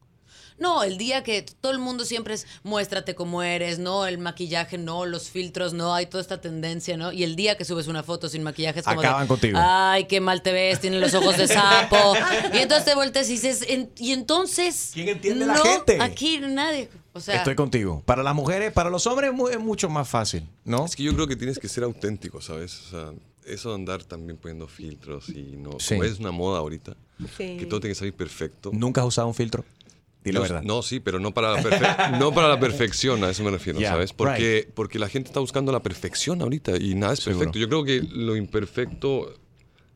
No, 0.59 0.83
el 0.83 0.97
día 0.99 1.23
que 1.23 1.43
todo 1.43 1.73
el 1.73 1.79
mundo 1.79 2.05
siempre 2.05 2.35
es 2.35 2.47
muéstrate 2.63 3.15
como 3.15 3.43
eres, 3.43 3.79
no, 3.79 4.07
el 4.07 4.19
maquillaje, 4.19 4.79
no, 4.79 5.05
los 5.05 5.29
filtros, 5.31 5.73
no, 5.75 5.95
hay 5.95 6.07
toda 6.07 6.21
esta 6.23 6.41
tendencia, 6.41 6.97
¿no? 6.97 7.13
Y 7.13 7.25
el 7.25 7.37
día 7.37 7.57
que 7.57 7.65
subes 7.65 7.89
una 7.89 8.03
foto 8.03 8.29
sin 8.29 8.43
maquillaje 8.43 8.81
es 8.81 8.85
como 8.87 9.01
de, 9.01 9.07
Acaban 9.07 9.27
contigo. 9.27 9.59
Ay, 9.61 10.05
qué 10.07 10.21
mal 10.21 10.43
te 10.43 10.53
ves, 10.53 10.81
tienes 10.81 11.01
los 11.01 11.15
ojos 11.15 11.37
de 11.37 11.47
sapo. 11.49 12.15
y 12.55 12.59
entonces 12.59 12.85
te 12.87 12.95
volteas 12.95 13.29
y 13.29 13.33
dices, 13.33 13.65
"En- 13.69 13.91
y 13.99 14.13
entonces 14.13 14.91
¿Quién 14.95 15.09
entiende 15.09 15.47
la 15.47 15.55
no, 15.55 15.63
gente? 15.65 15.99
Aquí 16.01 16.39
nadie, 16.41 16.89
o 17.13 17.21
sea, 17.21 17.37
Estoy 17.37 17.55
contigo. 17.55 18.03
Para 18.07 18.23
las 18.23 18.35
mujeres, 18.35 18.73
para 18.73 18.91
los 18.91 19.07
hombres 19.07 19.31
es 19.31 19.37
mu- 19.37 19.49
es 19.49 19.59
mucho 19.59 19.89
más 19.89 20.09
fácil, 20.09 20.43
¿no? 20.65 20.87
Es 20.87 20.97
que 20.97 21.03
yo 21.03 21.15
creo 21.15 21.27
que 21.27 21.37
tienes 21.37 21.59
que 21.59 21.69
ser 21.69 21.85
auténtico, 21.85 22.41
¿sabes? 22.41 22.81
O 22.87 22.91
sea, 22.91 23.13
eso 23.47 23.69
de 23.69 23.75
andar 23.77 24.03
también 24.05 24.37
poniendo 24.39 24.67
filtros 24.67 25.29
y 25.29 25.57
no. 25.57 25.79
Sí. 25.79 25.95
Como 25.95 26.05
es 26.05 26.19
una 26.19 26.31
moda 26.33 26.59
ahorita, 26.61 26.97
Sí. 27.37 27.57
que 27.59 27.67
todo 27.67 27.81
tiene 27.81 27.93
que 27.95 27.99
salir 27.99 28.15
perfecto. 28.15 28.71
¿Nunca 28.73 29.01
has 29.03 29.07
usado 29.07 29.29
un 29.29 29.35
filtro? 29.35 29.65
Dile 30.27 30.41
la 30.41 30.47
Yo- 30.47 30.53
verdad. 30.55 30.67
No, 30.67 30.83
sí, 30.83 31.01
pero 31.01 31.19
no 31.21 31.33
para 31.33 31.53
la, 31.53 31.63
perfe- 31.63 32.11
no 32.19 32.33
para 32.35 32.49
la 32.49 32.59
perfección, 32.61 33.23
a 33.25 33.31
eso 33.31 33.43
me 33.45 33.51
refiero, 33.51 33.79
Yeah, 33.79 33.93
¿sabes? 33.93 34.13
Porque, 34.13 34.69
porque 34.75 34.99
la 34.99 35.09
gente 35.09 35.29
está 35.29 35.41
buscando 35.41 35.73
la 35.73 35.83
perfección 35.83 36.43
ahorita 36.43 36.77
y 36.79 36.95
nada 36.95 37.15
es 37.15 37.21
Seguro. 37.21 37.39
perfecto. 37.51 37.59
Yo 37.61 37.69
creo 37.69 37.85
que 37.85 38.03
lo 38.15 38.37
imperfecto 38.37 39.33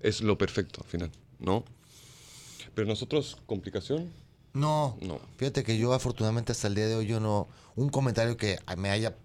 es 0.01 0.21
lo 0.23 0.39
perfecto 0.39 0.81
al 0.83 0.89
final, 0.89 1.11
¿no? 1.41 1.65
Pero 2.75 2.87
nosotros, 2.89 3.37
complicación, 3.47 4.11
No, 4.55 4.97
No. 5.01 5.21
Fíjate 5.37 5.63
que 5.65 5.77
yo 5.79 5.93
afortunadamente 5.93 6.53
hasta 6.53 6.69
el 6.69 6.75
día 6.75 6.87
de 6.87 6.95
hoy 6.95 7.07
yo 7.07 7.21
no... 7.21 7.49
Un 7.77 7.89
comentario 7.89 8.37
que 8.37 8.59
me 8.77 8.91
haya 8.91 9.17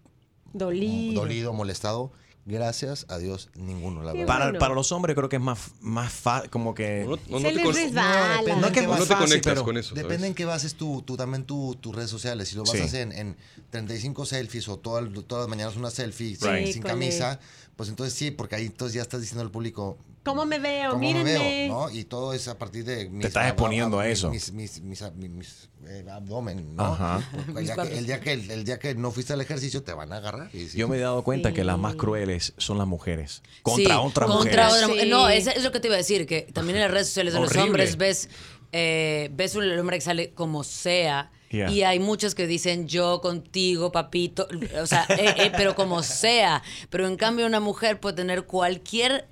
Dolido. 0.53 1.21
dolido, 1.21 1.53
molestado, 1.53 2.12
gracias 2.45 3.05
a 3.09 3.17
Dios, 3.17 3.49
ninguno, 3.55 4.03
la 4.03 4.13
verdad. 4.13 4.27
Para, 4.27 4.45
bueno. 4.45 4.59
para 4.59 4.75
los 4.75 4.91
hombres 4.91 5.15
creo 5.15 5.27
que 5.29 5.35
es 5.37 5.41
más, 5.41 5.71
más 5.81 6.13
fácil, 6.13 6.49
como 6.51 6.73
que... 6.75 7.03
no, 7.05 7.17
no 7.27 7.39
Se 7.39 7.51
les 7.53 7.75
resbala. 7.75 8.41
No 8.43 8.53
en 8.55 8.61
que 8.61 8.71
qué 8.71 8.79
es 8.81 8.87
más 8.87 8.99
no 8.99 9.05
te 9.05 9.13
fácil, 9.13 9.27
conectas 9.27 9.53
pero 9.53 9.63
con 9.65 9.77
eso. 9.77 9.95
Depende 9.95 10.15
¿sabes? 10.17 10.29
en 10.29 10.35
qué 10.35 10.45
bases 10.45 10.75
tú, 10.75 11.01
tú 11.05 11.17
también 11.17 11.43
tu- 11.43 11.75
tus 11.75 11.95
redes 11.95 12.09
sociales. 12.09 12.47
Si 12.49 12.55
lo 12.55 12.65
Sí. 12.65 12.77
basas 12.77 12.93
en, 12.93 13.11
en 13.11 13.35
35 13.71 14.25
selfies 14.25 14.67
o 14.69 14.77
todas 14.77 15.11
todas 15.27 15.43
las 15.43 15.49
mañanas 15.49 15.75
una 15.75 15.89
selfie 15.89 16.35
sin- 16.35 16.47
Right. 16.49 16.73
sin, 16.73 16.81
con 16.81 16.91
camisa, 16.91 17.39
pues 17.75 17.89
entonces 17.89 18.13
sí, 18.17 18.32
porque 18.32 18.55
ahí 18.55 18.65
entonces 18.67 18.96
ya 18.96 19.01
estás 19.01 19.22
diciendo 19.22 19.44
al 19.44 19.51
público 19.51 19.98
¿Cómo 20.25 20.44
me 20.48 20.58
veo? 20.58 20.89
cómo 20.89 21.01
Mírenme. 21.01 21.34
me 21.34 21.39
veo, 21.39 21.67
¿no? 21.67 21.89
Y 21.91 22.03
todo 22.03 22.34
es 22.34 22.48
a 22.48 22.58
partir 22.58 22.84
de 22.84 23.08
mis, 23.10 23.27
estás 23.27 23.46
exponiendo 23.48 24.00
a 24.00 24.08
eso. 24.08 24.32
Mis, 24.32 24.51
mis, 24.53 24.82
mis, 24.82 25.03
mis, 25.13 25.29
mis, 25.29 25.70
eh, 25.86 26.03
abdomen, 26.12 26.75
¿no? 26.75 26.84
Ajá. 26.84 27.22
El, 27.55 27.63
día 27.65 27.75
que, 27.75 27.98
el, 28.00 28.05
día 28.08 28.20
que, 28.22 28.34
el 28.34 28.63
día 28.63 28.79
que 28.79 28.96
no 28.96 29.12
fuiste 29.12 29.34
al 29.34 29.41
ejercicio 29.41 29.84
te 29.84 29.94
van 29.94 30.12
a 30.12 30.17
agarrar. 30.17 30.50
y 30.51 30.67
sí. 30.67 30.79
Yo 30.79 30.88
me 30.88 30.98
he 30.98 31.00
dado 31.00 31.24
cuenta 31.24 31.53
que 31.53 31.63
las 31.63 31.77
más 31.77 31.94
crueles 31.96 32.53
son 32.58 32.79
las 32.79 32.88
mujeres. 32.88 33.44
Contra 33.62 33.94
sí, 33.94 34.00
otras 34.03 34.27
contra 34.32 34.65
mujeres. 34.67 34.84
otra- 34.84 35.03
Sí. 35.03 35.10
No, 35.10 35.29
es, 35.29 35.46
es 35.46 35.63
lo 35.63 35.72
que 35.72 35.79
te 35.79 35.89
iba 35.89 35.96
a 35.96 36.00
decir, 36.00 36.25
que 36.25 36.41
también 36.53 36.77
en 36.77 36.82
las 36.84 36.91
redes 36.91 37.08
sociales 37.08 37.36
de 37.36 37.39
los 37.41 37.55
hombres 37.55 37.96
ves, 37.98 38.29
eh, 38.72 39.29
ves 39.32 39.53
un 39.55 39.70
hombre 39.77 39.98
que 39.98 40.01
sale 40.01 40.32
como 40.34 40.63
sea. 40.63 41.29
Y 41.49 41.83
hay 41.83 41.99
muchos 41.99 42.35
que 42.35 42.47
dicen 42.47 42.87
yo 42.87 43.21
contigo, 43.21 43.91
papito, 43.91 44.47
o 44.81 44.85
sea, 44.85 45.05
eh, 45.09 45.35
eh, 45.37 45.51
pero 45.55 45.75
como 45.75 46.03
sea. 46.03 46.63
Pero 46.89 47.07
en 47.07 47.15
cambio 47.15 47.45
una 47.45 47.59
mujer 47.59 47.99
puede 47.99 48.15
tener 48.15 48.45
cualquier 48.45 49.27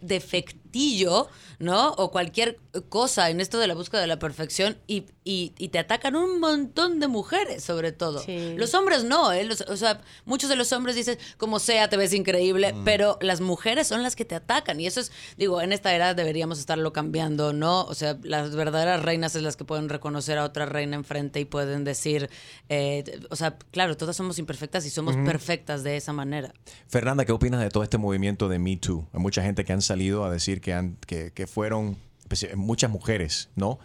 defectillo, 0.78 1.28
¿no? 1.60 1.92
O 1.94 2.12
cualquier 2.12 2.60
cosa 2.90 3.30
en 3.30 3.40
esto 3.40 3.60
de 3.60 3.68
la 3.68 3.76
búsqueda 3.76 4.02
de 4.02 4.08
la 4.08 4.18
perfección 4.20 4.78
y, 4.88 5.06
y- 5.24 5.54
y 5.58 5.70
te 5.70 5.78
atacan 5.80 6.16
un 6.16 6.40
montón 6.40 7.00
de 7.00 7.08
mujeres, 7.08 7.64
sobre 7.64 7.92
todo. 7.92 8.20
Sí. 8.20 8.56
Los 8.58 8.74
hombres 8.74 9.04
no, 9.04 9.32
¿eh? 9.32 9.44
Los- 9.44 9.62
o 9.62 9.78
sea, 9.78 10.02
muchos 10.26 10.50
de 10.50 10.56
los 10.56 10.72
hombres 10.74 10.96
dicen, 10.96 11.18
como 11.38 11.60
sea, 11.60 11.90
te 11.90 11.98
ves 11.98 12.14
increíble, 12.14 12.74
pero 12.84 13.18
las 13.22 13.40
mujeres 13.42 13.88
son 13.88 14.02
las 14.04 14.16
que 14.16 14.26
te 14.26 14.36
atacan. 14.36 14.80
Y 14.80 14.88
eso 14.88 15.00
es, 15.00 15.12
digo, 15.38 15.62
en 15.62 15.72
esta 15.72 15.94
era 15.94 16.14
deberíamos 16.16 16.60
estarlo 16.60 16.92
cambiando, 16.92 17.54
¿no? 17.54 17.82
O 17.84 17.94
sea, 17.94 18.18
las 18.24 18.56
verdaderas 18.56 19.04
reinas 19.04 19.36
es 19.36 19.44
las 19.44 19.56
que 19.56 19.64
pueden 19.66 19.90
reconocer 19.90 20.38
a 20.40 20.44
otra 20.44 20.66
reina 20.66 20.96
enfrente 20.96 21.40
y 21.40 21.46
pueden 21.46 21.84
decir, 21.84 22.30
eh, 22.70 23.04
o 23.30 23.36
sea, 23.36 23.58
claro, 23.72 23.96
todas 23.96 24.16
somos 24.16 24.40
imperfectas 24.40 24.86
y 24.86 24.90
somos 24.90 25.16
perfectas 25.18 25.84
de 25.84 25.96
esa 25.98 26.12
manera. 26.14 26.54
Fernanda, 26.88 27.26
¿qué 27.26 27.32
opinas 27.32 27.62
de 27.62 27.70
todo 27.70 27.84
este 27.84 27.98
movimiento 28.00 28.50
de 28.50 28.58
Me 28.60 28.78
Too? 28.78 29.08
Hay 29.14 29.20
mucha 29.20 29.44
gente 29.44 29.64
que 29.64 29.74
han 29.74 29.82
salido 29.82 30.26
a 30.26 30.32
decir 30.32 30.60
que, 30.64 31.48
fueron 31.48 31.98
especi- 32.28 32.56
muchas 32.56 32.90
mujeres, 32.90 33.50
¿no? 33.56 33.80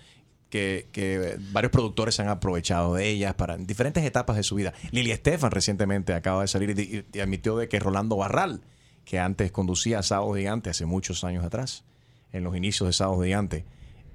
Que, 0.48 1.36
varios 1.52 1.70
productores 1.70 2.14
se 2.14 2.22
han 2.22 2.28
aprovechado 2.28 2.94
de 2.94 3.08
ellas 3.08 3.34
para 3.34 3.54
en 3.54 3.66
diferentes 3.66 4.04
etapas 4.04 4.36
de 4.36 4.42
su 4.42 4.54
vida. 4.54 4.72
Lili 4.90 5.10
Estefan 5.10 5.50
recientemente 5.50 6.14
acaba 6.14 6.42
de 6.42 6.48
salir 6.48 7.04
y, 7.12 7.20
admitió 7.20 7.56
de 7.56 7.68
que 7.68 7.78
Rolando 7.80 8.16
Barral, 8.16 8.62
que 9.04 9.18
antes 9.18 9.52
conducía 9.52 9.98
a 9.98 10.02
Sábado 10.02 10.34
Gigante 10.34 10.70
hace 10.70 10.86
muchos 10.86 11.24
años 11.24 11.44
atrás, 11.44 11.84
en 12.32 12.44
los 12.44 12.56
inicios 12.56 12.88
de 12.88 12.92
Sábado 12.92 13.22
Gigante, 13.22 13.64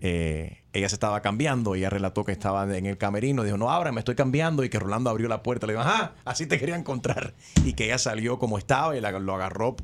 eh, 0.05 0.63
ella 0.73 0.89
se 0.89 0.95
estaba 0.95 1.21
cambiando, 1.21 1.75
ella 1.75 1.89
relató 1.89 2.25
que 2.25 2.33
estaba 2.33 2.63
en 2.77 2.85
el 2.85 2.97
camerino, 2.97 3.43
dijo, 3.43 3.57
no, 3.57 3.69
ahora 3.69 3.91
me 3.91 3.99
estoy 3.99 4.15
cambiando 4.15 4.63
y 4.63 4.69
que 4.69 4.77
Rolando 4.77 5.09
abrió 5.09 5.29
la 5.29 5.43
puerta, 5.43 5.65
le 5.65 5.73
dijo, 5.73 5.83
ajá, 5.83 6.15
así 6.25 6.45
te 6.45 6.59
quería 6.59 6.75
encontrar. 6.75 7.33
Y 7.63 7.73
que 7.73 7.85
ella 7.85 7.97
salió 7.97 8.37
como 8.37 8.57
estaba 8.57 8.97
y 8.97 9.01
lo 9.01 9.33
agarró 9.33 9.77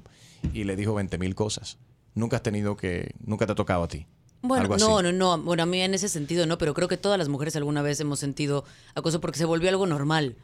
y 0.54 0.66
le 0.66 0.76
dijo 0.76 0.94
20 0.94 1.18
mil 1.18 1.36
cosas. 1.36 1.78
Nunca 2.16 2.38
has 2.38 2.44
tenido 2.44 2.76
que, 2.76 3.14
nunca 3.24 3.46
te 3.46 3.52
ha 3.52 3.56
tocado 3.56 3.84
a 3.84 3.88
ti. 3.88 4.06
Bueno, 4.42 4.78
no, 4.78 5.02
no, 5.02 5.12
no. 5.12 5.38
Bueno, 5.38 5.64
a 5.64 5.66
mí 5.66 5.82
en 5.82 5.94
ese 5.94 6.08
sentido 6.08 6.46
no, 6.46 6.58
pero 6.58 6.74
creo 6.74 6.88
que 6.88 6.98
todas 6.98 7.18
las 7.18 7.28
mujeres 7.28 7.56
alguna 7.56 7.82
vez 7.82 8.00
hemos 8.00 8.20
sentido 8.20 8.64
acoso 8.96 9.20
porque 9.20 9.38
se 9.38 9.46
volvió 9.46 9.70
algo 9.70 9.86
normal. 9.86 10.38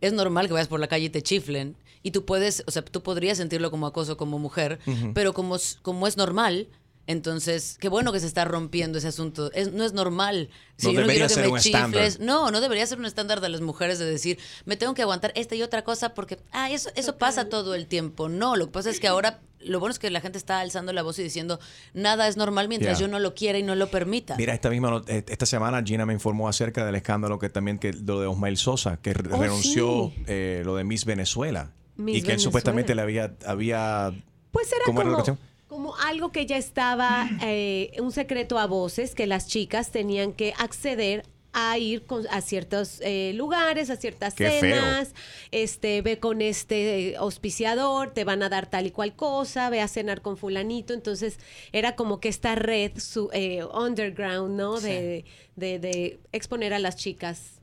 Es 0.00 0.12
normal 0.12 0.46
que 0.46 0.54
vayas 0.54 0.68
por 0.68 0.80
la 0.80 0.86
calle 0.86 1.06
y 1.06 1.10
te 1.10 1.22
chiflen 1.22 1.76
y 2.02 2.12
tú 2.12 2.24
puedes, 2.24 2.62
o 2.66 2.70
sea, 2.70 2.82
tú 2.82 3.02
podrías 3.02 3.38
sentirlo 3.38 3.70
como 3.70 3.86
acoso 3.86 4.16
como 4.16 4.38
mujer, 4.38 4.78
pero 5.14 5.34
como, 5.34 5.56
como 5.82 6.06
es 6.06 6.16
normal, 6.16 6.68
entonces, 7.10 7.76
qué 7.80 7.88
bueno 7.88 8.12
que 8.12 8.20
se 8.20 8.26
está 8.26 8.44
rompiendo 8.44 8.98
ese 8.98 9.08
asunto. 9.08 9.50
Es, 9.52 9.72
no 9.72 9.84
es 9.84 9.92
normal. 9.92 10.48
Si 10.76 10.86
No 10.86 10.92
yo 10.92 11.00
no 11.00 11.06
debería 11.06 11.26
quiero 11.26 11.28
que 11.28 11.34
ser 11.34 11.44
me 11.44 11.52
un 11.52 11.58
chifles, 11.58 12.20
no, 12.20 12.50
no 12.50 12.60
debería 12.60 12.86
ser 12.86 12.98
un 12.98 13.06
estándar 13.06 13.40
de 13.40 13.48
las 13.48 13.60
mujeres 13.60 13.98
de 13.98 14.04
decir, 14.06 14.38
me 14.64 14.76
tengo 14.76 14.94
que 14.94 15.02
aguantar 15.02 15.32
esta 15.34 15.54
y 15.54 15.62
otra 15.62 15.82
cosa 15.84 16.14
porque, 16.14 16.38
ah, 16.52 16.70
eso, 16.70 16.90
eso 16.94 17.16
pasa 17.18 17.48
todo 17.48 17.74
el 17.74 17.86
tiempo. 17.86 18.28
No, 18.28 18.56
lo 18.56 18.66
que 18.66 18.72
pasa 18.72 18.90
es 18.90 19.00
que 19.00 19.08
ahora, 19.08 19.40
lo 19.60 19.78
bueno 19.80 19.92
es 19.92 19.98
que 19.98 20.08
la 20.10 20.20
gente 20.20 20.38
está 20.38 20.60
alzando 20.60 20.92
la 20.92 21.02
voz 21.02 21.18
y 21.18 21.22
diciendo, 21.22 21.60
nada 21.92 22.28
es 22.28 22.36
normal 22.36 22.68
mientras 22.68 22.98
yo 22.98 23.08
no 23.08 23.18
lo 23.18 23.34
quiera 23.34 23.58
y 23.58 23.62
no 23.62 23.74
lo 23.74 23.90
permita. 23.90 24.36
Mira, 24.36 24.54
esta 24.54 24.70
misma 24.70 25.02
eh, 25.06 25.24
esta 25.28 25.44
semana 25.46 25.82
Gina 25.84 26.06
me 26.06 26.14
informó 26.14 26.48
acerca 26.48 26.86
del 26.86 26.94
escándalo 26.94 27.38
que 27.38 27.48
también 27.50 27.78
que 27.78 27.92
lo 27.92 28.20
de 28.20 28.26
Osmael 28.26 28.56
Sosa, 28.56 28.96
que 28.98 29.10
Oh, 29.10 29.14
renunció 29.40 30.12
sí. 30.14 30.22
eh, 30.28 30.62
lo 30.64 30.76
de 30.76 30.84
Miss 30.84 31.04
Venezuela 31.04 31.72
Miss 31.96 32.18
y 32.18 32.22
que 32.22 32.32
él 32.32 32.40
supuestamente 32.40 32.94
le 32.94 33.02
había 33.02 33.34
había 33.44 34.12
Pues 34.52 34.72
era 34.72 34.84
¿Cómo 34.86 35.00
era 35.02 35.10
la 35.10 35.16
como, 35.16 35.24
cuestión? 35.24 35.49
Como 35.70 35.96
algo 35.96 36.32
que 36.32 36.44
ya 36.46 36.56
estaba 36.58 37.26
eh, 37.42 37.92
un 38.00 38.10
secreto 38.12 38.58
a 38.58 38.66
voces, 38.66 39.14
que 39.14 39.26
las 39.26 39.46
chicas 39.46 39.90
tenían 39.92 40.32
que 40.32 40.52
acceder 40.58 41.24
a 41.52 41.78
ir 41.78 42.04
con- 42.06 42.26
a 42.30 42.40
ciertos 42.42 43.00
eh, 43.02 43.32
lugares, 43.34 43.88
a 43.90 43.96
ciertas 43.96 44.34
Qué 44.34 44.50
feo. 44.50 44.60
cenas, 44.60 45.14
este, 45.52 46.02
ve 46.02 46.18
con 46.18 46.42
este 46.42 47.16
auspiciador, 47.16 48.10
te 48.12 48.24
van 48.24 48.42
a 48.42 48.48
dar 48.48 48.68
tal 48.68 48.86
y 48.86 48.90
cual 48.90 49.14
cosa, 49.14 49.70
ve 49.70 49.80
a 49.80 49.88
cenar 49.88 50.22
con 50.22 50.36
fulanito, 50.36 50.92
entonces 50.92 51.38
era 51.72 51.94
como 51.96 52.18
que 52.20 52.28
esta 52.28 52.54
red 52.56 52.92
su, 52.98 53.30
eh, 53.32 53.64
underground, 53.72 54.56
¿no? 54.56 54.80
De, 54.80 55.24
de, 55.56 55.78
de 55.78 56.20
exponer 56.32 56.74
a 56.74 56.78
las 56.80 56.96
chicas. 56.96 57.59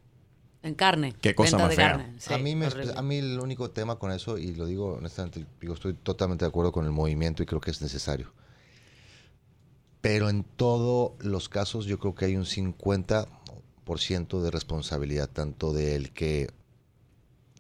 En 0.68 0.76
carne. 0.76 1.14
Qué 1.22 1.34
cosa 1.36 1.58
venta 1.58 1.66
más 1.68 1.76
fea. 1.76 1.88
carne. 1.92 2.14
Sí, 2.20 2.34
a, 2.34 2.38
mí 2.38 2.56
me- 2.56 2.68
a 2.96 3.02
mí 3.02 3.16
el 3.18 3.40
único 3.40 3.72
tema 3.72 3.98
con 3.98 4.12
eso, 4.12 4.38
y 4.38 4.54
lo 4.56 4.66
digo 4.66 4.96
honestamente, 4.96 5.46
digo, 5.62 5.74
estoy 5.74 5.94
totalmente 5.94 6.46
de 6.46 6.50
acuerdo 6.50 6.72
con 6.72 6.86
el 6.86 6.92
movimiento 6.92 7.42
y 7.44 7.46
creo 7.46 7.62
que 7.62 7.72
es 7.72 7.82
necesario. 7.82 8.32
Pero 10.02 10.30
en 10.30 10.44
todos 10.44 11.14
los 11.26 11.50
casos 11.50 11.86
yo 11.86 12.00
creo 12.00 12.14
que 12.16 12.26
hay 12.26 12.36
un 12.36 12.46
50% 12.46 14.42
de 14.42 14.52
responsabilidad, 14.52 15.30
tanto 15.30 15.74
del 15.74 16.12
que 16.12 16.50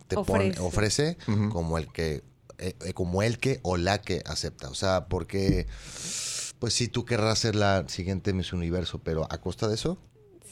te 0.07 0.15
pone- 0.15 0.53
Ofrece. 0.59 1.17
como 1.51 1.77
el 1.77 1.87
que 1.91 2.23
eh, 2.59 2.73
eh, 2.85 2.93
como 2.93 3.21
el 3.21 3.37
que 3.39 3.59
o 3.63 3.77
la 3.77 4.01
que 4.01 4.23
acepta. 4.25 4.69
O 4.69 4.73
sea, 4.75 5.05
porque 5.07 5.67
pues 6.59 6.73
sí 6.73 6.87
tú 6.87 7.05
querrás 7.05 7.39
ser 7.39 7.55
la 7.55 7.85
siguiente 7.87 8.33
Miss 8.33 8.51
Universo, 8.53 8.99
pero 9.03 9.27
a 9.31 9.37
costa 9.39 9.67
de 9.67 9.75
eso, 9.75 9.97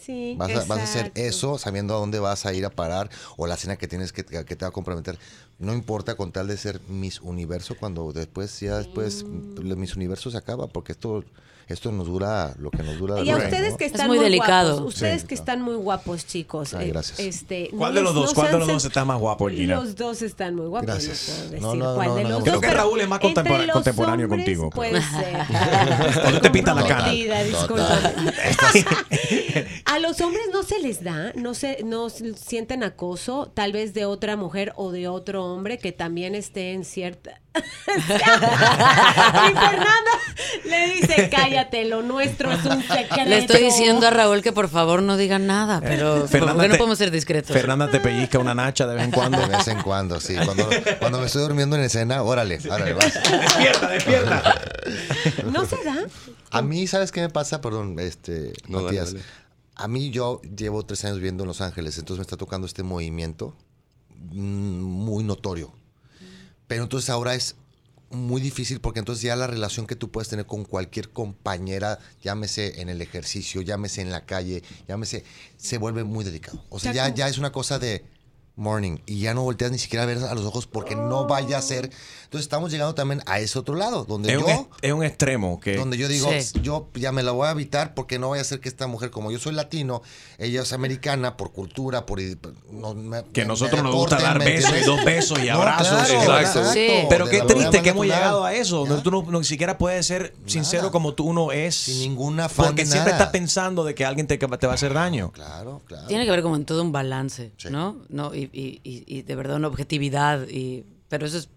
Sí, 0.05 0.35
Vas 0.37 0.51
a, 0.51 0.65
vas 0.65 0.79
a 0.79 0.83
hacer 0.83 1.11
eso 1.15 1.57
sabiendo 1.57 1.95
a 1.95 1.97
dónde 1.97 2.19
vas 2.19 2.45
a 2.45 2.53
ir 2.53 2.63
a 2.63 2.69
parar 2.69 3.09
o 3.37 3.47
la 3.47 3.57
cena 3.57 3.75
que 3.75 3.87
tienes 3.87 4.13
que, 4.13 4.23
que 4.23 4.55
te 4.55 4.65
va 4.65 4.67
a 4.67 4.71
comprometer. 4.71 5.17
No 5.57 5.73
importa 5.73 6.13
con 6.15 6.31
tal 6.31 6.47
de 6.47 6.57
ser 6.57 6.79
Miss 6.87 7.21
Universo 7.21 7.75
cuando 7.79 8.11
después, 8.13 8.59
ya 8.59 8.77
después, 8.77 9.23
el 9.23 9.75
Miss 9.77 9.95
Universo 9.95 10.29
se 10.29 10.37
acaba 10.37 10.67
porque 10.67 10.91
esto, 10.91 11.23
esto 11.67 11.91
nos 11.91 12.07
dura 12.07 12.53
lo 12.59 12.69
que 12.71 12.83
nos 12.83 12.97
dura. 12.99 13.21
Y 13.23 13.29
a 13.29 13.37
ustedes 13.37 13.71
¿no? 13.71 13.77
que 13.77 13.85
Es 13.85 13.91
están 13.91 14.07
muy 14.07 14.17
muy, 14.17 14.25
delicado. 14.25 14.73
guapos, 14.75 14.93
ustedes 14.93 15.21
Sí. 15.21 15.27
que 15.27 15.35
están 15.35 15.61
muy 15.61 15.75
guapos, 15.75 16.25
chicos. 16.27 16.73
Ay, 16.73 16.87
eh, 16.87 16.91
gracias. 16.91 17.19
Este, 17.19 17.69
no 17.71 17.77
¿Cuál 17.79 17.95
de 17.95 18.01
los 18.01 18.13
dos? 18.13 18.29
no 18.29 18.33
¿Cuál 18.35 18.51
de 18.51 18.59
los 18.59 18.67
dos 18.67 18.85
está 18.85 19.05
más 19.05 19.19
guapo, 19.19 19.49
Gina? 19.49 19.75
Los 19.75 19.95
dos 19.95 20.21
están 20.21 20.55
muy 20.55 20.67
guapos. 20.67 20.87
Gracias. 20.87 21.29
No, 21.29 21.35
puedo 21.35 21.49
decir 21.49 21.61
No, 21.61 21.75
no, 21.75 21.95
cuál 21.95 22.07
no, 22.09 22.15
de 22.15 22.23
no, 22.23 22.29
los 22.29 22.39
no. 22.39 22.45
dos, 22.45 22.59
Creo 22.59 22.61
que 22.61 22.71
Raúl 22.77 23.01
es 23.01 23.07
más 23.07 23.23
los 23.23 23.33
contemporáneo 23.73 24.25
hombres 24.25 24.45
contigo. 24.45 24.69
Puede 24.69 25.01
ser. 25.01 25.45
Cuando 26.21 26.41
te 26.41 26.49
pinta 26.51 26.73
la 26.73 26.85
cara. 26.87 27.11
A 29.85 29.99
los 29.99 30.19
hombres 30.21 30.43
no 30.51 30.63
se 30.63 30.79
les 30.79 31.03
da, 31.03 31.31
no 31.35 31.53
se, 31.53 31.83
no 31.83 32.09
sienten 32.09 32.83
acoso, 32.83 33.51
tal 33.53 33.71
vez 33.71 33.93
de 33.93 34.05
otra 34.05 34.35
mujer 34.35 34.73
o 34.75 34.91
de 34.91 35.07
otro 35.07 35.45
hombre 35.45 35.77
que 35.77 35.91
también 35.91 36.35
esté 36.35 36.73
en 36.73 36.83
cierta. 36.85 37.41
y 37.97 38.01
Fernanda 39.53 40.11
le 40.65 40.93
dice, 40.93 41.29
cállate, 41.29 41.85
lo 41.85 42.01
nuestro 42.01 42.51
es 42.51 42.65
un 42.65 42.81
secreto. 42.81 43.25
Le 43.29 43.37
estoy 43.39 43.63
diciendo 43.63 44.07
a 44.07 44.09
Raúl 44.09 44.41
que 44.41 44.51
por 44.51 44.69
favor 44.69 45.01
no 45.01 45.17
diga 45.17 45.39
nada, 45.39 45.81
pero 45.81 46.25
¿por 46.25 46.29
qué 46.29 46.67
no 46.67 46.75
podemos 46.75 46.97
ser 46.97 47.11
discretos? 47.11 47.51
Fernanda 47.55 47.89
te 47.89 47.99
pellizca 47.99 48.39
una 48.39 48.53
nacha 48.53 48.85
de 48.87 48.95
vez 48.95 49.05
en 49.05 49.11
cuando. 49.11 49.39
De 49.39 49.47
vez 49.47 49.67
en 49.67 49.81
cuando, 49.81 50.19
sí. 50.19 50.35
Cuando, 50.43 50.69
cuando 50.99 51.19
me 51.19 51.25
estoy 51.25 51.43
durmiendo 51.43 51.75
en 51.75 51.83
escena, 51.83 52.21
órale, 52.23 52.59
órale, 52.69 52.93
vas. 52.93 53.13
despierta, 53.13 53.87
despierta. 53.89 54.61
¿No 55.51 55.65
se 55.65 55.83
da? 55.83 55.97
A 56.51 56.61
mí, 56.61 56.87
¿sabes 56.87 57.11
qué 57.11 57.21
me 57.21 57.29
pasa? 57.29 57.61
Perdón, 57.61 57.97
este, 57.99 58.53
No, 58.67 58.81
Matías. 58.81 59.13
dale. 59.13 59.25
A 59.75 59.87
mí 59.89 60.09
yo 60.09 60.41
llevo 60.43 60.85
tres 60.85 61.03
años 61.03 61.17
viviendo 61.17 61.43
en 61.43 61.47
Los 61.49 61.59
Ángeles, 61.61 61.97
entonces 61.97 62.19
me 62.19 62.21
está 62.23 62.37
tocando 62.37 62.65
este 62.65 62.81
movimiento 62.83 63.55
mm, 64.31 64.81
muy 64.81 65.23
notorio. 65.23 65.73
Pero 66.67 66.83
entonces 66.83 67.09
ahora 67.09 67.35
es 67.35 67.55
muy 68.09 68.41
difícil 68.41 68.79
porque 68.79 68.99
entonces 68.99 69.23
ya 69.23 69.35
la 69.35 69.47
relación 69.47 69.87
que 69.87 69.95
tú 69.95 70.11
puedes 70.11 70.29
tener 70.29 70.45
con 70.45 70.63
cualquier 70.63 71.09
compañera, 71.09 71.99
llámese 72.21 72.81
en 72.81 72.89
el 72.89 73.01
ejercicio, 73.01 73.61
llámese 73.61 74.01
en 74.01 74.11
la 74.11 74.25
calle, 74.25 74.63
llámese, 74.87 75.23
se 75.57 75.77
vuelve 75.77 76.03
muy 76.03 76.23
delicado. 76.23 76.63
O 76.69 76.79
sea, 76.79 76.93
ya, 76.93 77.13
ya 77.13 77.27
es 77.27 77.37
una 77.37 77.51
cosa 77.51 77.79
de 77.79 78.05
morning 78.57 78.97
y 79.05 79.19
ya 79.19 79.33
no 79.33 79.43
volteas 79.43 79.71
ni 79.71 79.77
siquiera 79.79 80.03
a 80.03 80.05
ver 80.05 80.17
a 80.19 80.33
los 80.33 80.45
ojos 80.45 80.65
porque 80.67 80.95
no 80.95 81.27
vaya 81.27 81.57
a 81.57 81.61
ser. 81.61 81.89
Entonces 82.23 82.45
estamos 82.47 82.71
llegando 82.71 82.95
también 82.95 83.21
a 83.27 83.39
ese 83.39 83.57
otro 83.59 83.75
lado, 83.75 84.03
donde 84.05 84.33
Es 84.33 84.39
yo 84.39 84.45
un, 84.45 84.67
es, 84.81 84.91
un 84.93 85.03
extremo 85.03 85.59
que. 85.59 85.75
donde 85.77 85.97
yo 85.97 86.07
digo, 86.07 86.29
Sí. 86.39 86.59
yo 86.61 86.87
ya 86.95 87.11
me 87.11 87.21
la 87.23 87.31
voy 87.31 87.47
a 87.47 87.51
evitar 87.51 87.93
porque 87.93 88.17
no 88.19 88.29
vaya 88.29 88.41
a 88.41 88.45
ser 88.45 88.59
que 88.59 88.67
esta 88.69 88.87
mujer, 88.87 89.09
como 89.11 89.31
yo 89.31 89.39
soy 89.39 89.53
latino, 89.53 90.01
ella 90.37 90.61
es 90.63 90.73
americana 90.73 91.37
por 91.37 91.51
cultura, 91.51 92.05
por... 92.05 92.19
no, 92.71 92.93
me- 92.93 93.23
Que 93.33 93.41
me- 93.41 93.47
nosotros 93.47 93.81
me 93.83 93.89
nos 93.89 93.95
gusta 93.95 94.17
dar 94.19 94.39
¿me 94.39 94.45
besos 94.45 94.73
y 94.81 94.85
dos 94.85 95.03
besos 95.05 95.39
y 95.39 95.47
No, 95.49 95.55
abrazos. 95.55 96.07
claro, 96.07 96.39
Exacto. 96.39 96.71
Sí. 96.73 96.87
Pero 97.09 97.27
qué 97.27 97.41
triste 97.41 97.81
que 97.81 97.89
hemos 97.89 98.05
natural. 98.07 98.21
llegado 98.23 98.45
a 98.45 98.53
eso, 98.53 98.85
donde 98.85 99.01
tú 99.03 99.11
no, 99.11 99.21
no 99.23 99.43
siquiera 99.43 99.77
puedes 99.77 100.05
ser 100.05 100.33
sincero 100.45 100.83
Nada. 100.83 100.91
como 100.91 101.13
tú 101.13 101.25
uno 101.25 101.51
es. 101.51 101.75
Sin 101.75 101.99
ningún 101.99 102.39
afán 102.39 102.67
Porque 102.67 102.83
de 102.85 102.91
siempre 102.91 103.11
nada. 103.13 103.23
estás 103.25 103.31
pensando 103.31 103.83
de 103.83 103.93
que 103.95 104.03
alguien 104.05 104.27
te, 104.27 104.37
te 104.37 104.47
va 104.47 104.71
a 104.73 104.75
hacer 104.75 104.93
daño. 104.93 105.31
Claro, 105.31 105.81
claro. 105.85 106.07
Tiene 106.07 106.25
que 106.25 106.31
ver 106.31 106.41
como 106.41 106.55
en 106.55 106.65
todo 106.65 106.81
un 106.81 106.91
balance, 106.91 107.51
Sí. 107.57 107.69
¿no? 107.69 107.97
no 108.09 108.33
y, 108.33 108.44
y- 108.53 108.79
y- 108.83 109.03
y 109.07 109.21
de 109.21 109.35
verdad 109.35 109.57
una 109.57 109.67
objetividad. 109.67 110.47
Y, 110.47 110.83
pero 111.09 111.25
eso 111.25 111.37
es 111.37 111.49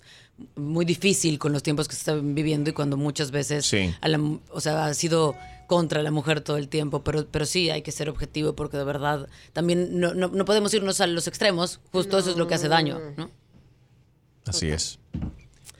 muy 0.56 0.84
difícil 0.84 1.38
con 1.38 1.52
los 1.52 1.62
tiempos 1.62 1.88
que 1.88 1.94
se 1.94 2.00
están 2.00 2.34
viviendo 2.34 2.70
y 2.70 2.72
cuando 2.72 2.96
muchas 2.96 3.30
veces 3.30 3.66
Sí. 3.66 3.92
a 4.00 4.08
la 4.08 4.18
mu- 4.18 4.38
o 4.52 4.60
sea, 4.60 4.86
ha 4.86 4.94
sido 4.94 5.34
contra 5.66 6.02
la 6.02 6.10
mujer 6.10 6.40
todo 6.40 6.56
el 6.56 6.68
tiempo, 6.68 7.02
pero, 7.04 7.26
pero 7.26 7.44
sí 7.44 7.68
hay 7.70 7.82
que 7.82 7.92
ser 7.92 8.08
objetivo 8.08 8.54
porque 8.54 8.76
de 8.76 8.84
verdad 8.84 9.28
también 9.52 9.98
no, 10.00 10.14
no, 10.14 10.28
no 10.28 10.44
podemos 10.44 10.72
irnos 10.74 11.00
a 11.00 11.06
los 11.06 11.26
extremos, 11.26 11.80
justo 11.92 12.18
eso 12.18 12.30
es 12.30 12.36
lo 12.36 12.46
que 12.46 12.54
hace 12.54 12.68
daño, 12.68 12.98
¿no? 13.16 13.30
Así 14.46 14.68
es. 14.68 14.98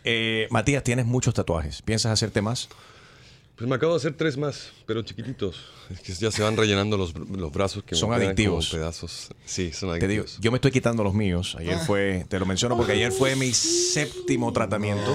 Eh, 0.05 0.47
Matías, 0.51 0.83
tienes 0.83 1.07
muchos 1.07 1.33
tatuajes. 1.35 1.81
¿Piensas 1.83 2.13
hacerte 2.13 2.43
más? 2.43 2.69
Pues 3.59 3.69
me 3.69 3.75
acabo 3.75 3.93
de 3.95 3.97
hacer 3.99 4.15
tres 4.17 4.37
más, 4.37 4.71
pero 4.87 5.03
chiquititos. 5.03 5.57
Es 5.91 5.99
que 6.01 6.13
ya 6.13 6.31
se 6.31 6.43
van 6.45 6.57
rellenando 6.57 6.97
los, 6.97 7.13
los 7.17 7.51
brazos 7.51 7.83
que 7.83 7.97
me 7.97 7.99
Son 7.99 8.11
como 8.11 8.21
adictivos. 8.23 8.69
pedazos. 8.69 9.31
Sí, 9.45 9.73
son 9.73 9.99
Te 9.99 10.07
digo, 10.07 10.23
adictivos. 10.23 10.39
yo 10.41 10.53
me 10.53 10.59
estoy 10.59 10.71
quitando 10.71 11.03
los 11.03 11.13
míos. 11.13 11.57
Ayer 11.59 11.77
fue, 11.81 12.25
te 12.29 12.39
lo 12.39 12.47
menciono 12.47 12.77
porque 12.77 12.93
ayer 12.93 13.11
fue 13.11 13.35
mi 13.35 13.53
séptimo 13.53 14.53
tratamiento. 14.53 15.11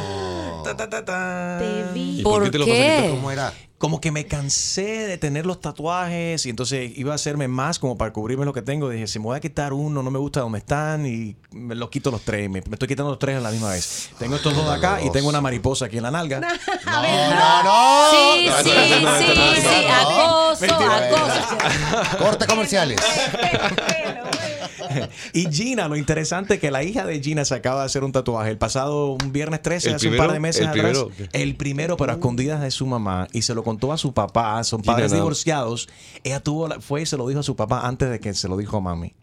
Ta, 0.66 0.76
ta, 0.76 0.90
ta, 0.90 1.06
ta. 1.06 1.58
Te 1.60 1.94
vi. 1.94 2.20
¿Y 2.20 2.24
por, 2.24 2.34
¿Por 2.34 2.44
qué 2.44 2.52
te 2.52 2.58
los 2.60 2.68
vas 2.68 2.78
a 2.78 2.82
qué? 2.82 2.96
quitar? 2.98 3.10
¿Cómo 3.12 3.32
era? 3.32 3.54
Como 3.84 4.00
que 4.00 4.12
me 4.14 4.26
cansé 4.28 5.08
de 5.08 5.18
tener 5.18 5.46
los 5.46 5.60
tatuajes 5.60 6.46
y 6.46 6.50
entonces 6.50 6.94
iba 6.96 7.12
a 7.12 7.16
hacerme 7.16 7.50
más 7.50 7.80
como 7.80 7.98
para 7.98 8.14
cubrirme 8.14 8.46
lo 8.46 8.54
que 8.54 8.62
tengo. 8.62 8.90
Dije, 8.90 9.08
si 9.08 9.20
me 9.20 9.26
voy 9.26 9.36
a 9.36 9.42
quitar 9.42 9.74
uno, 9.74 10.02
no 10.02 10.10
me 10.10 10.20
gusta 10.20 10.40
dónde 10.40 10.60
están 10.60 11.06
y 11.06 11.36
me 11.52 11.76
los 11.76 11.90
quito 11.90 12.10
los 12.10 12.22
tres. 12.22 12.50
Me, 12.50 12.62
me 12.62 12.76
estoy 12.76 12.88
quitando 12.88 13.10
los 13.10 13.20
tres 13.20 13.36
a 13.36 13.42
la 13.42 13.52
misma 13.52 13.72
vez. 13.72 14.12
Tengo 14.18 14.38
estos 14.38 14.56
dos 14.56 14.66
de 14.68 14.72
acá 14.74 15.02
y 15.04 15.12
tengo 15.12 15.28
una 15.28 15.42
mariposa 15.42 15.88
aquí 15.88 15.98
en 15.98 16.04
la 16.04 16.12
nalga. 16.12 16.40
No, 16.86 17.02
no, 17.02 17.64
no. 17.64 18.12
Sí, 18.12 18.46
No, 18.48 18.58
sí, 18.64 18.70
sí, 18.70 19.04
no, 19.04 19.12
no, 19.12 20.56
sí, 20.56 20.66
no. 20.66 20.74
acoso, 20.74 20.76
acoso. 20.76 22.18
Corte 22.20 22.46
comerciales. 22.48 23.02
Y 25.34 25.46
Gina, 25.52 25.88
lo 25.88 25.96
interesante 25.96 26.56
es 26.56 26.60
que 26.60 26.72
la 26.72 26.84
hija 26.84 27.06
de 27.06 27.20
Gina 27.22 27.46
se 27.46 27.56
acaba 27.56 27.82
de 27.82 27.86
hacer 27.88 28.04
un 28.04 28.12
tatuaje 28.12 28.50
el 28.52 28.58
pasado 28.58 29.12
un 29.14 29.32
viernes 29.32 29.62
13, 29.62 29.90
¿El 29.90 29.96
hace 29.96 30.10
un 30.10 30.18
par 30.18 30.32
de 30.32 30.40
meses 30.40 30.62
¿El 30.62 30.68
atrás. 30.70 30.98
primero? 31.06 31.30
El 31.34 31.56
primero, 31.56 31.98
pero 31.98 32.12
a 32.12 32.16
escondidas 32.16 32.62
de 32.62 32.72
su 32.72 32.86
mamá. 32.86 33.28
Y 33.34 33.42
se 33.44 33.54
lo 33.56 33.64
contó 33.64 33.92
a 33.94 33.98
su 33.98 34.14
papá. 34.14 34.64
Son 34.64 34.82
Gina, 34.82 34.94
padres 34.94 35.12
no. 35.12 35.18
divorciados. 35.18 35.90
Ella 36.24 36.40
tuvo 36.42 36.68
la- 36.68 36.80
fue 36.82 37.02
y 37.04 37.06
se 37.06 37.18
lo 37.18 37.28
dijo 37.28 37.40
a 37.40 37.44
su 37.44 37.56
papá 37.56 37.88
antes 37.88 38.10
de 38.10 38.20
que 38.20 38.34
se 38.34 38.48
lo 38.48 38.58
dijo 38.58 38.78
a 38.78 38.82
mami. 38.82 39.14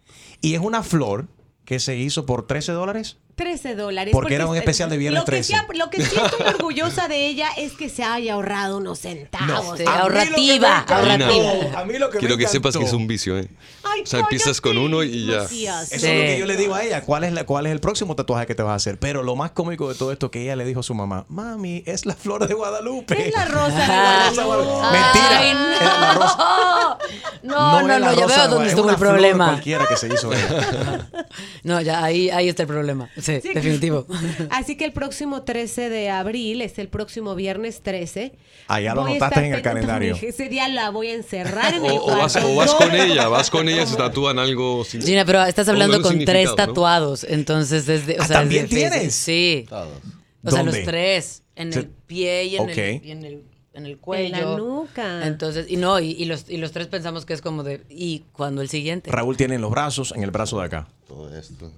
Y 0.41 0.55
es 0.55 0.61
una 0.61 0.83
flor 0.83 1.27
que 1.65 1.79
se 1.81 1.97
hizo 1.97 2.27
por 2.27 2.47
13 2.47 2.73
dólares. 2.73 3.19
13 3.41 3.75
dólares. 3.75 4.13
Porque 4.13 4.35
era 4.35 4.47
un 4.47 4.55
es- 4.55 4.61
especial 4.61 4.91
de 4.91 4.97
viernes 4.99 5.21
lo 5.21 5.25
que 5.25 5.33
13. 5.33 5.53
sí 5.53 5.55
ap- 5.55 5.73
lo 5.75 5.89
que 5.91 6.05
sí 6.05 6.15
estoy 6.15 6.47
orgullosa 6.47 7.09
de 7.09 7.27
ella 7.27 7.49
es 7.57 7.73
que 7.73 7.89
se 7.89 8.03
haya 8.05 8.35
ahorrado 8.35 8.77
unos 8.77 8.99
centavos. 9.01 9.79
Sí, 9.79 9.85
A 9.87 9.91
mí 9.91 9.99
lo 9.99 10.09
que 10.09 10.13
me 10.15 10.21
ahorrativa, 10.21 10.85
encantó- 10.87 10.95
ahorrativa. 10.95 11.81
A 11.81 11.85
mí 11.85 11.99
lo 11.99 12.11
que 12.11 12.19
Quiero 12.19 12.37
me 12.37 12.43
que 12.45 12.49
sepas 12.49 12.77
que 12.77 12.85
es 12.85 12.93
un 12.93 13.07
vicio, 13.07 13.39
¿eh? 13.39 13.49
Ay, 13.83 14.03
o 14.03 14.07
sea, 14.07 14.21
empiezas 14.21 14.61
con 14.61 14.77
uno 14.77 15.03
y 15.03 15.27
ya. 15.27 15.45
Eso 15.45 15.55
es 15.91 16.03
lo 16.03 16.09
que 16.09 16.37
yo 16.39 16.47
le 16.47 16.57
digo 16.57 16.75
a 16.75 16.85
ella. 16.85 17.01
¿Cuál 17.03 17.25
es, 17.25 17.33
la, 17.33 17.45
¿Cuál 17.45 17.67
es 17.67 17.73
el 17.73 17.81
próximo 17.81 18.15
tatuaje 18.15 18.47
que 18.47 18.55
te 18.55 18.63
vas 18.63 18.73
a 18.73 18.77
hacer? 18.77 18.99
Pero 18.99 19.23
lo 19.23 19.35
más 19.37 19.53
cómico 19.53 19.89
de 19.89 19.95
todo 19.95 20.13
esto 20.13 20.31
que 20.31 20.43
ella 20.43 20.55
le 20.57 20.65
dijo 20.67 20.81
a 20.81 20.83
su 20.83 20.95
mamá: 20.95 21.25
Mami, 21.29 21.83
es 21.87 22.05
la 22.07 22.15
flor 22.15 22.47
de 22.47 22.55
Guadalupe. 22.55 23.29
Es 23.29 23.35
la 23.35 23.45
rosa 23.47 24.31
de. 24.35 24.43
Guadalupe. 24.45 24.87
Mentira. 24.93 25.39
Ay, 25.39 25.49
Era 25.81 26.01
la 26.01 26.13
rosa. 26.15 26.99
No, 27.43 27.81
no, 27.83 27.89
la 27.89 27.99
no, 27.99 28.15
ya 28.15 28.27
veo 28.27 28.49
dónde 28.49 28.65
es 28.67 28.71
estuvo 28.73 28.85
una 28.85 28.93
el 28.93 28.99
flor 28.99 29.13
problema. 29.13 29.47
cualquiera 29.47 29.87
que 29.87 29.97
se 29.97 30.09
hizo 30.09 30.33
ella. 30.33 31.09
No, 31.63 31.81
ya 31.81 32.03
ahí, 32.03 32.31
ahí 32.31 32.49
está 32.49 32.63
el 32.63 32.69
problema. 32.69 33.09
Sí, 33.21 33.30
Sí. 33.41 33.55
definitivo. 33.55 34.07
Así 34.51 34.77
que 34.77 34.85
el 34.85 34.93
próximo 34.93 35.43
13 35.43 35.89
de 35.89 36.11
abril 36.11 36.61
es 36.63 36.79
el 36.79 36.89
próximo 36.89 37.35
viernes 37.35 37.83
13. 37.83 38.33
Ah, 38.69 38.81
ya 38.81 38.95
lo 38.95 39.05
anotaste 39.05 39.47
en 39.47 39.55
el 39.55 39.63
calendario. 39.63 40.17
Ese 40.23 40.49
día 40.49 40.67
la 40.69 40.91
voy 40.91 41.09
a 41.09 41.15
encerrar 41.15 41.75
en 41.75 41.85
el 41.85 41.93
O, 41.93 42.05
o 42.05 42.17
vas, 42.17 42.35
o 42.37 42.55
vas 42.57 42.75
con 42.75 42.95
ella, 42.95 43.29
vas 43.29 43.51
con 43.51 43.69
ella, 43.69 43.87
se 43.87 43.97
tatúan 43.97 44.39
algo. 44.39 44.85
sin- 44.85 45.03
Gina, 45.03 45.25
pero 45.25 45.45
estás 45.45 45.69
hablando 45.69 46.03
con 46.03 46.13
tres 46.25 46.27
significado, 46.49 46.57
¿no? 46.57 46.67
tatuados, 46.73 47.25
entonces 47.25 47.89
es 47.89 48.07
de, 48.07 48.19
o 48.19 48.23
Ah, 48.23 48.27
sea, 48.27 48.37
¿también 48.41 48.67
difícil. 48.67 48.91
tienes? 48.91 49.15
Sí. 49.15 49.67
O 49.71 50.51
sea, 50.51 50.63
¿Dónde? 50.63 50.79
los 50.79 50.85
tres. 50.87 51.43
En 51.57 51.73
el 51.75 51.87
pie 51.89 52.45
y 52.47 52.57
en, 52.57 52.63
Ok. 52.63 52.71
el, 52.79 53.01
y 53.05 53.11
en 53.11 53.25
el 53.25 53.43
en 53.73 53.87
el 53.87 53.99
cuello. 53.99 54.25
En 54.25 54.33
la 54.33 54.57
nuca. 54.57 55.27
Entonces, 55.27 55.67
y 55.69 55.77
no, 55.77 56.01
y, 56.01 56.11
y 56.11 56.25
los, 56.25 56.47
y 56.51 56.57
los 56.57 56.73
tres 56.73 56.89
pensamos 56.89 57.25
que 57.25 57.35
es 57.35 57.41
como 57.41 57.63
de, 57.63 57.83
¿y 57.89 58.25
cuando 58.33 58.63
el 58.63 58.69
siguiente? 58.69 59.11
Raúl 59.13 59.37
tiene 59.37 59.55
en 59.55 59.61
los 59.61 59.71
brazos, 59.71 60.13
en 60.17 60.25
el 60.25 60.33
brazo 60.33 60.59
de 60.59 60.65
acá. 60.67 60.89
Todo 61.07 61.35
esto. 61.39 61.71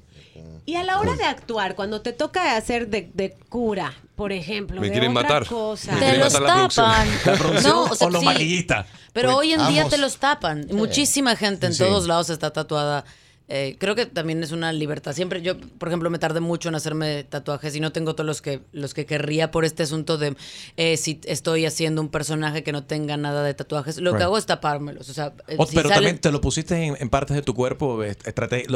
Y 0.64 0.76
a 0.76 0.84
la 0.84 0.98
hora 1.00 1.14
de 1.14 1.24
actuar, 1.24 1.74
cuando 1.74 2.00
te 2.02 2.12
toca 2.12 2.56
hacer 2.56 2.88
de, 2.88 3.10
de 3.14 3.32
cura, 3.48 3.92
por 4.16 4.32
ejemplo, 4.32 4.80
Me 4.80 4.86
de 4.88 4.92
quieren 4.92 5.10
otra 5.16 5.22
matar. 5.22 5.46
cosa. 5.46 5.92
Me 5.92 6.00
Te 6.00 6.18
los 6.18 6.32
matar 6.32 6.42
la 6.42 6.54
producción. 6.54 6.86
tapan. 6.86 7.08
¿La 7.26 7.34
producción 7.38 7.72
No, 7.74 7.82
o 7.84 7.94
sea, 7.94 8.06
o 8.06 8.10
los 8.10 8.20
sí. 8.20 8.26
maquillistas? 8.26 8.86
Pero 9.12 9.28
Pues, 9.28 9.38
hoy 9.38 9.52
en 9.52 9.68
día 9.68 9.88
te 9.88 9.98
los 9.98 10.16
tapan. 10.18 10.66
Muchísima 10.70 11.36
gente 11.36 11.66
en 11.66 11.74
Sí. 11.74 11.82
todos 11.84 12.06
lados 12.06 12.30
está 12.30 12.50
tatuada. 12.52 13.04
Eh, 13.48 13.76
creo 13.78 13.94
que 13.94 14.06
también 14.06 14.42
es 14.42 14.52
una 14.52 14.72
libertad. 14.72 15.12
Siempre 15.12 15.42
yo, 15.42 15.58
por 15.58 15.88
ejemplo, 15.88 16.08
me 16.08 16.18
tardé 16.18 16.40
mucho 16.40 16.68
en 16.70 16.74
hacerme 16.74 17.24
tatuajes 17.24 17.74
y 17.76 17.80
no 17.80 17.92
tengo 17.92 18.14
todos 18.14 18.26
los 18.26 18.40
que 18.40 18.62
los 18.72 18.94
que 18.94 19.04
querría 19.04 19.50
por 19.50 19.64
este 19.64 19.82
asunto 19.82 20.16
de 20.16 20.36
eh, 20.76 20.96
si 20.96 21.20
estoy 21.24 21.66
haciendo 21.66 22.00
un 22.00 22.08
personaje 22.08 22.62
que 22.62 22.72
no 22.72 22.84
tenga 22.84 23.16
nada 23.16 23.42
de 23.42 23.52
tatuajes. 23.52 23.98
Lo 23.98 24.10
Right. 24.12 24.18
que 24.18 24.24
hago 24.24 24.38
es 24.38 24.46
tapármelos. 24.46 25.08
O 25.10 25.12
sea, 25.12 25.34
eh, 25.48 25.56
O- 25.58 25.66
si 25.66 25.74
pero 25.76 25.88
salen- 25.90 25.94
también 25.96 26.18
te 26.20 26.30
lo 26.32 26.40
pusiste 26.40 26.76
en, 26.76 26.96
en 26.98 27.10
partes 27.10 27.34
de 27.36 27.42
tu 27.42 27.52
cuerpo, 27.54 28.00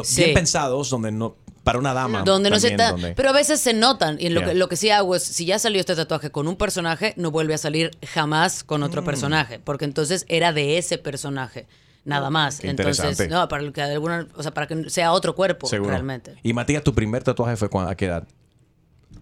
Sí. 0.04 0.22
bien 0.22 0.34
pensados, 0.34 0.90
donde 0.90 1.10
no, 1.12 1.36
para 1.64 1.78
una 1.78 1.94
dama. 1.94 2.22
donde 2.22 2.50
no 2.50 2.60
se 2.60 2.72
ta- 2.72 2.90
donde- 2.90 3.14
pero 3.14 3.30
a 3.30 3.32
veces 3.32 3.60
se 3.60 3.72
notan 3.72 4.16
y 4.20 4.28
lo, 4.28 4.40
Yeah. 4.40 4.50
que, 4.50 4.54
lo 4.56 4.68
que 4.68 4.76
sí 4.76 4.90
hago 4.90 5.14
es 5.16 5.22
si 5.22 5.46
ya 5.46 5.58
salió 5.58 5.80
este 5.80 5.94
tatuaje 5.96 6.30
con 6.30 6.48
un 6.48 6.56
personaje 6.56 7.14
no 7.16 7.30
vuelve 7.30 7.54
a 7.54 7.58
salir 7.58 7.92
jamás 8.06 8.62
con 8.62 8.82
otro 8.82 9.02
Mm. 9.02 9.04
personaje 9.04 9.58
porque 9.58 9.84
entonces 9.84 10.26
era 10.28 10.52
de 10.52 10.76
ese 10.78 10.98
personaje 10.98 11.66
nada 12.06 12.30
más 12.30 12.60
Qué 12.60 12.70
entonces 12.70 13.28
no 13.28 13.46
para 13.48 13.70
que 13.70 13.82
de 13.82 13.92
alguna 13.92 14.26
o 14.36 14.42
sea 14.42 14.54
para 14.54 14.66
que 14.66 14.88
sea 14.88 15.12
otro 15.12 15.34
cuerpo 15.34 15.66
Seguro. 15.66 15.90
realmente 15.90 16.36
Y 16.42 16.54
Matías, 16.54 16.82
tu 16.82 16.94
primer 16.94 17.22
tatuaje 17.22 17.56
fue 17.56 17.68
cuando, 17.68 17.90
a 17.90 17.94
qué 17.94 18.06
edad? 18.06 18.26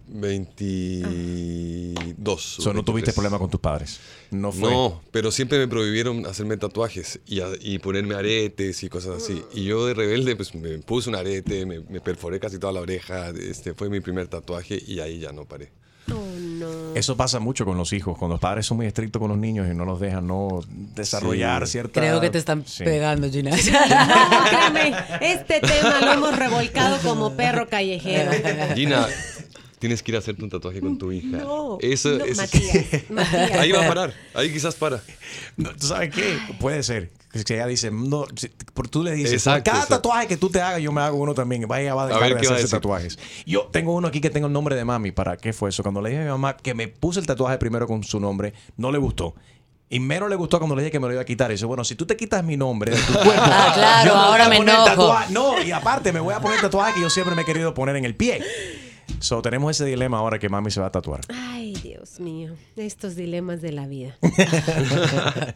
22. 0.07 2.41
So, 2.41 2.73
no 2.73 2.83
tuviste 2.83 3.11
23. 3.11 3.15
problema 3.15 3.39
con 3.39 3.49
tus 3.49 3.59
padres. 3.59 3.99
No 4.31 4.51
fue. 4.51 4.69
No, 4.71 5.01
pero 5.11 5.31
siempre 5.31 5.57
me 5.57 5.67
prohibieron 5.67 6.25
hacerme 6.25 6.57
tatuajes 6.57 7.19
y, 7.25 7.41
a- 7.41 7.49
y 7.59 7.79
ponerme 7.79 8.15
aretes 8.15 8.83
y 8.83 8.89
cosas 8.89 9.23
así. 9.23 9.41
Y 9.53 9.65
yo 9.65 9.85
de 9.85 9.93
rebelde, 9.93 10.35
pues 10.35 10.53
me 10.55 10.77
puse 10.79 11.09
un 11.09 11.15
arete, 11.15 11.65
me, 11.65 11.79
me 11.81 12.01
perforé 12.01 12.39
casi 12.39 12.59
toda 12.59 12.73
la 12.73 12.81
oreja. 12.81 13.29
Este 13.29 13.73
fue 13.73 13.89
mi 13.89 13.99
primer 13.99 14.27
tatuaje 14.27 14.81
y 14.85 14.99
ahí 14.99 15.19
ya 15.19 15.31
no 15.31 15.45
paré. 15.45 15.71
No. 16.65 16.95
Eso 16.95 17.15
pasa 17.17 17.39
mucho 17.39 17.65
con 17.65 17.77
los 17.77 17.91
hijos. 17.93 18.17
Cuando 18.17 18.35
los 18.35 18.41
padres 18.41 18.65
son 18.65 18.77
muy 18.77 18.85
estrictos 18.85 19.19
con 19.19 19.29
los 19.29 19.37
niños 19.37 19.67
y 19.71 19.75
no 19.75 19.85
los 19.85 19.99
dejan 19.99 20.25
no 20.27 20.61
desarrollar 20.95 21.65
Sí. 21.65 21.73
cierta. 21.73 21.99
Creo 21.99 22.21
que 22.21 22.29
te 22.29 22.37
están 22.37 22.63
Sí. 22.65 22.83
pegando, 22.83 23.29
Gina. 23.29 23.51
No, 23.55 24.43
créeme, 24.49 24.95
este 25.21 25.59
tema 25.59 25.99
lo 26.01 26.13
hemos 26.13 26.37
revolcado 26.37 26.97
como 26.99 27.33
perro 27.33 27.67
callejero. 27.67 28.31
Gina, 28.75 29.07
tienes 29.85 30.03
que 30.03 30.11
ir 30.11 30.15
a 30.15 30.19
hacerte 30.19 30.43
un 30.43 30.49
tatuaje 30.49 30.81
con 30.81 30.97
tu 30.97 31.11
hija. 31.11 31.37
No, 31.37 31.77
Eso, 31.81 32.09
no, 32.17 32.25
eso- 32.25 32.41
Matías, 32.41 32.85
Matías. 33.09 33.51
Ahí 33.51 33.71
va 33.71 33.85
a 33.85 33.87
parar, 33.87 34.13
ahí 34.33 34.51
quizás 34.51 34.75
para. 34.75 35.01
No, 35.57 35.69
¿Tú 35.75 35.87
sabes 35.87 36.13
qué? 36.13 36.37
Puede 36.59 36.83
ser. 36.83 37.11
Que 37.45 37.55
ella 37.55 37.67
dice, 37.67 37.91
no, 37.91 38.25
si- 38.35 38.47
por 38.73 38.87
tú 38.87 39.03
le 39.03 39.11
dices, 39.11 39.33
Exacto, 39.33 39.63
cada 39.71 39.83
exacto. 39.83 39.95
tatuaje 39.97 40.27
que 40.27 40.37
tú 40.37 40.49
te 40.49 40.61
hagas, 40.61 40.81
yo 40.81 40.91
me 40.93 41.01
hago 41.01 41.17
uno 41.17 41.33
también. 41.33 41.67
Vaya, 41.67 41.93
va 41.93 42.03
a 42.03 42.05
A 42.05 42.07
dejar 42.07 42.23
ver, 42.23 42.35
de 42.35 42.41
¿qué 42.41 42.47
va 42.47 42.53
a 42.53 42.55
hacerse 42.55 42.75
tatuajes. 42.77 43.19
Yo 43.45 43.63
tengo 43.73 43.93
uno 43.93 44.07
aquí 44.07 44.21
que 44.21 44.29
tengo 44.29 44.47
el 44.47 44.53
nombre 44.53 44.75
de 44.75 44.85
mami. 44.85 45.11
¿Para 45.11 45.35
qué 45.37 45.51
fue 45.51 45.69
eso? 45.69 45.83
Cuando 45.83 46.01
le 46.01 46.09
dije 46.11 46.21
a 46.21 46.25
mi 46.25 46.29
mamá 46.31 46.55
que 46.55 46.73
me 46.73 46.87
puse 46.87 47.19
el 47.19 47.25
tatuaje 47.27 47.57
primero 47.57 47.87
con 47.87 48.03
su 48.05 48.19
nombre, 48.21 48.53
no 48.77 48.89
le 48.91 48.97
gustó. 48.97 49.35
Y 49.89 49.99
menos 49.99 50.29
le 50.29 50.35
gustó 50.35 50.57
cuando 50.59 50.75
le 50.75 50.81
dije 50.81 50.91
que 50.93 50.99
me 50.99 51.07
lo 51.07 51.13
iba 51.13 51.21
a 51.21 51.25
quitar. 51.25 51.51
Y 51.51 51.55
dice, 51.55 51.65
bueno, 51.65 51.83
si 51.83 51.95
tú 51.95 52.05
te 52.05 52.15
quitas 52.17 52.43
mi 52.43 52.55
nombre 52.57 52.91
de 52.95 52.97
tu 53.01 53.13
cuerpo, 53.13 53.31
Ah, 53.35 53.71
claro, 53.75 54.07
yo 54.09 54.15
ahora 54.15 54.45
voy 54.45 54.45
a 54.45 54.49
me 54.49 54.57
poner 54.57 54.73
enojo. 54.75 54.89
tatuaje. 54.89 55.33
No, 55.33 55.61
y 55.61 55.71
aparte 55.71 56.11
me 56.13 56.19
voy 56.21 56.33
a 56.33 56.39
poner 56.39 56.55
el 56.55 56.61
tatuaje 56.61 56.93
que 56.95 57.01
yo 57.01 57.09
siempre 57.09 57.35
me 57.35 57.41
he 57.41 57.45
querido 57.45 57.73
poner 57.73 57.95
en 57.97 58.05
el 58.05 58.15
pie. 58.15 58.41
So, 59.19 59.41
tenemos 59.41 59.71
ese 59.71 59.85
dilema 59.85 60.17
ahora 60.17 60.39
que 60.39 60.49
mami 60.49 60.71
se 60.71 60.79
va 60.79 60.87
a 60.87 60.91
tatuar. 60.91 61.21
Ay, 61.29 61.73
Dios 61.81 62.19
mío, 62.19 62.53
estos 62.75 63.15
dilemas 63.15 63.61
de 63.61 63.71
la 63.71 63.87
vida. 63.87 64.17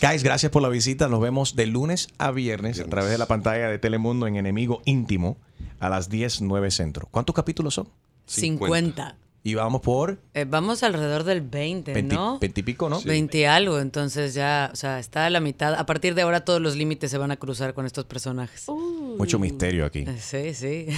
Guys, 0.00 0.22
gracias 0.22 0.52
por 0.52 0.62
la 0.62 0.68
visita. 0.68 1.08
Nos 1.08 1.20
vemos 1.20 1.56
de 1.56 1.66
lunes 1.66 2.08
a 2.18 2.30
viernes, 2.30 2.80
a 2.80 2.84
través 2.84 3.10
de 3.10 3.18
la 3.18 3.26
pantalla 3.26 3.68
de 3.68 3.78
Telemundo 3.78 4.26
en 4.26 4.36
Enemigo 4.36 4.82
Íntimo 4.84 5.36
a 5.78 5.88
las 5.88 6.08
10, 6.08 6.42
9 6.42 6.70
centro. 6.70 7.08
¿Cuántos 7.10 7.34
capítulos 7.34 7.74
son? 7.74 7.88
50. 8.26 9.16
Y 9.42 9.54
vamos 9.54 9.80
por 9.80 10.18
Eh, 10.34 10.44
vamos 10.46 10.82
alrededor 10.82 11.24
del 11.24 11.40
20, 11.40 11.94
20, 11.94 12.14
¿no? 12.14 12.38
20 12.38 12.60
y 12.60 12.62
pico, 12.62 12.90
¿no? 12.90 13.00
20 13.00 13.38
y 13.38 13.44
algo, 13.44 13.78
entonces 13.78 14.34
ya, 14.34 14.68
o 14.72 14.76
sea, 14.76 14.98
está 14.98 15.26
a 15.26 15.30
la 15.30 15.40
mitad. 15.40 15.74
A 15.74 15.86
partir 15.86 16.14
de 16.14 16.22
ahora 16.22 16.44
todos 16.44 16.60
los 16.60 16.76
límites 16.76 17.10
se 17.10 17.16
van 17.16 17.30
a 17.30 17.36
cruzar 17.36 17.72
con 17.72 17.86
estos 17.86 18.04
personajes. 18.04 18.66
Mucho 18.68 19.38
misterio 19.38 19.86
aquí. 19.86 20.00
Eh, 20.00 20.16
Sí, 20.20 20.54
sí. 20.54 20.86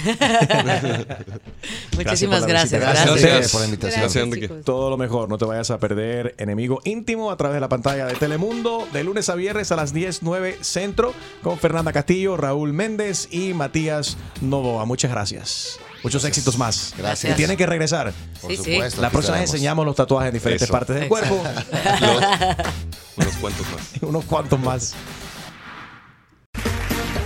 Muchísimas 1.95 2.45
gracias. 2.45 2.81
visita. 2.81 3.05
Gracias. 3.05 3.21
Gracias 3.21 3.51
por 3.51 3.61
la 3.61 3.67
invitación. 3.67 4.01
Gracias, 4.01 4.23
Enrique. 4.23 4.47
Todo 4.63 4.89
lo 4.89 4.97
mejor, 4.97 5.29
no 5.29 5.37
te 5.37 5.45
vayas 5.45 5.71
a 5.71 5.79
perder 5.79 6.35
Enemigo 6.37 6.81
Íntimo 6.83 7.31
a 7.31 7.37
través 7.37 7.55
de 7.55 7.61
la 7.61 7.69
pantalla 7.69 8.05
de 8.07 8.15
Telemundo 8.15 8.87
de 8.91 9.03
lunes 9.03 9.29
a 9.29 9.35
viernes 9.35 9.71
a 9.71 9.75
las 9.75 9.93
10, 9.93 10.23
9 10.23 10.57
centro 10.61 11.13
con 11.41 11.57
Fernanda 11.57 11.93
Castillo, 11.93 12.37
Raúl 12.37 12.73
Méndez 12.73 13.27
y 13.31 13.53
Matías 13.53 14.17
Novoa. 14.41 14.85
Muchas 14.85 15.11
gracias. 15.11 15.79
Muchos 16.03 16.23
éxitos 16.25 16.57
más. 16.57 16.93
Gracias. 16.97 17.31
Y 17.33 17.35
tienen 17.35 17.55
que 17.57 17.65
regresar. 17.65 18.13
Por 18.41 18.51
Sí, 18.51 18.57
supuesto. 18.57 19.01
La 19.01 19.09
próxima 19.09 19.39
enseñamos 19.41 19.85
los 19.85 19.95
tatuajes 19.95 20.27
en 20.27 20.33
diferentes 20.33 20.63
Eso. 20.63 20.71
partes 20.71 20.95
del 20.95 21.05
Exacto. 21.05 21.37
cuerpo. 21.37 21.49
Unos 23.17 23.35
cuantos 23.37 23.65
más. 23.71 23.91
Unos 24.01 24.25
cuantos 24.25 24.59
más. 24.59 24.93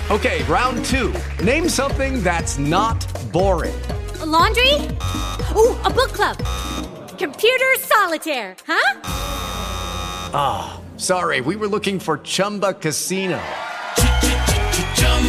Okay, 0.10 0.42
round 0.44 0.86
two. 0.86 1.12
Name 1.44 1.68
something 1.68 2.24
that's 2.24 2.58
not 2.58 3.06
boring. 3.34 3.76
A 4.22 4.26
laundry? 4.26 4.74
Ooh, 5.56 5.76
a 5.84 5.90
book 5.90 6.14
club. 6.14 6.38
Computer 7.18 7.76
solitaire, 7.82 8.56
huh? 8.66 8.94
Sorry, 10.98 11.42
we 11.42 11.56
were 11.56 11.68
looking 11.68 12.00
for 12.00 12.20
Chumba 12.24 12.74
Casino. 12.74 13.40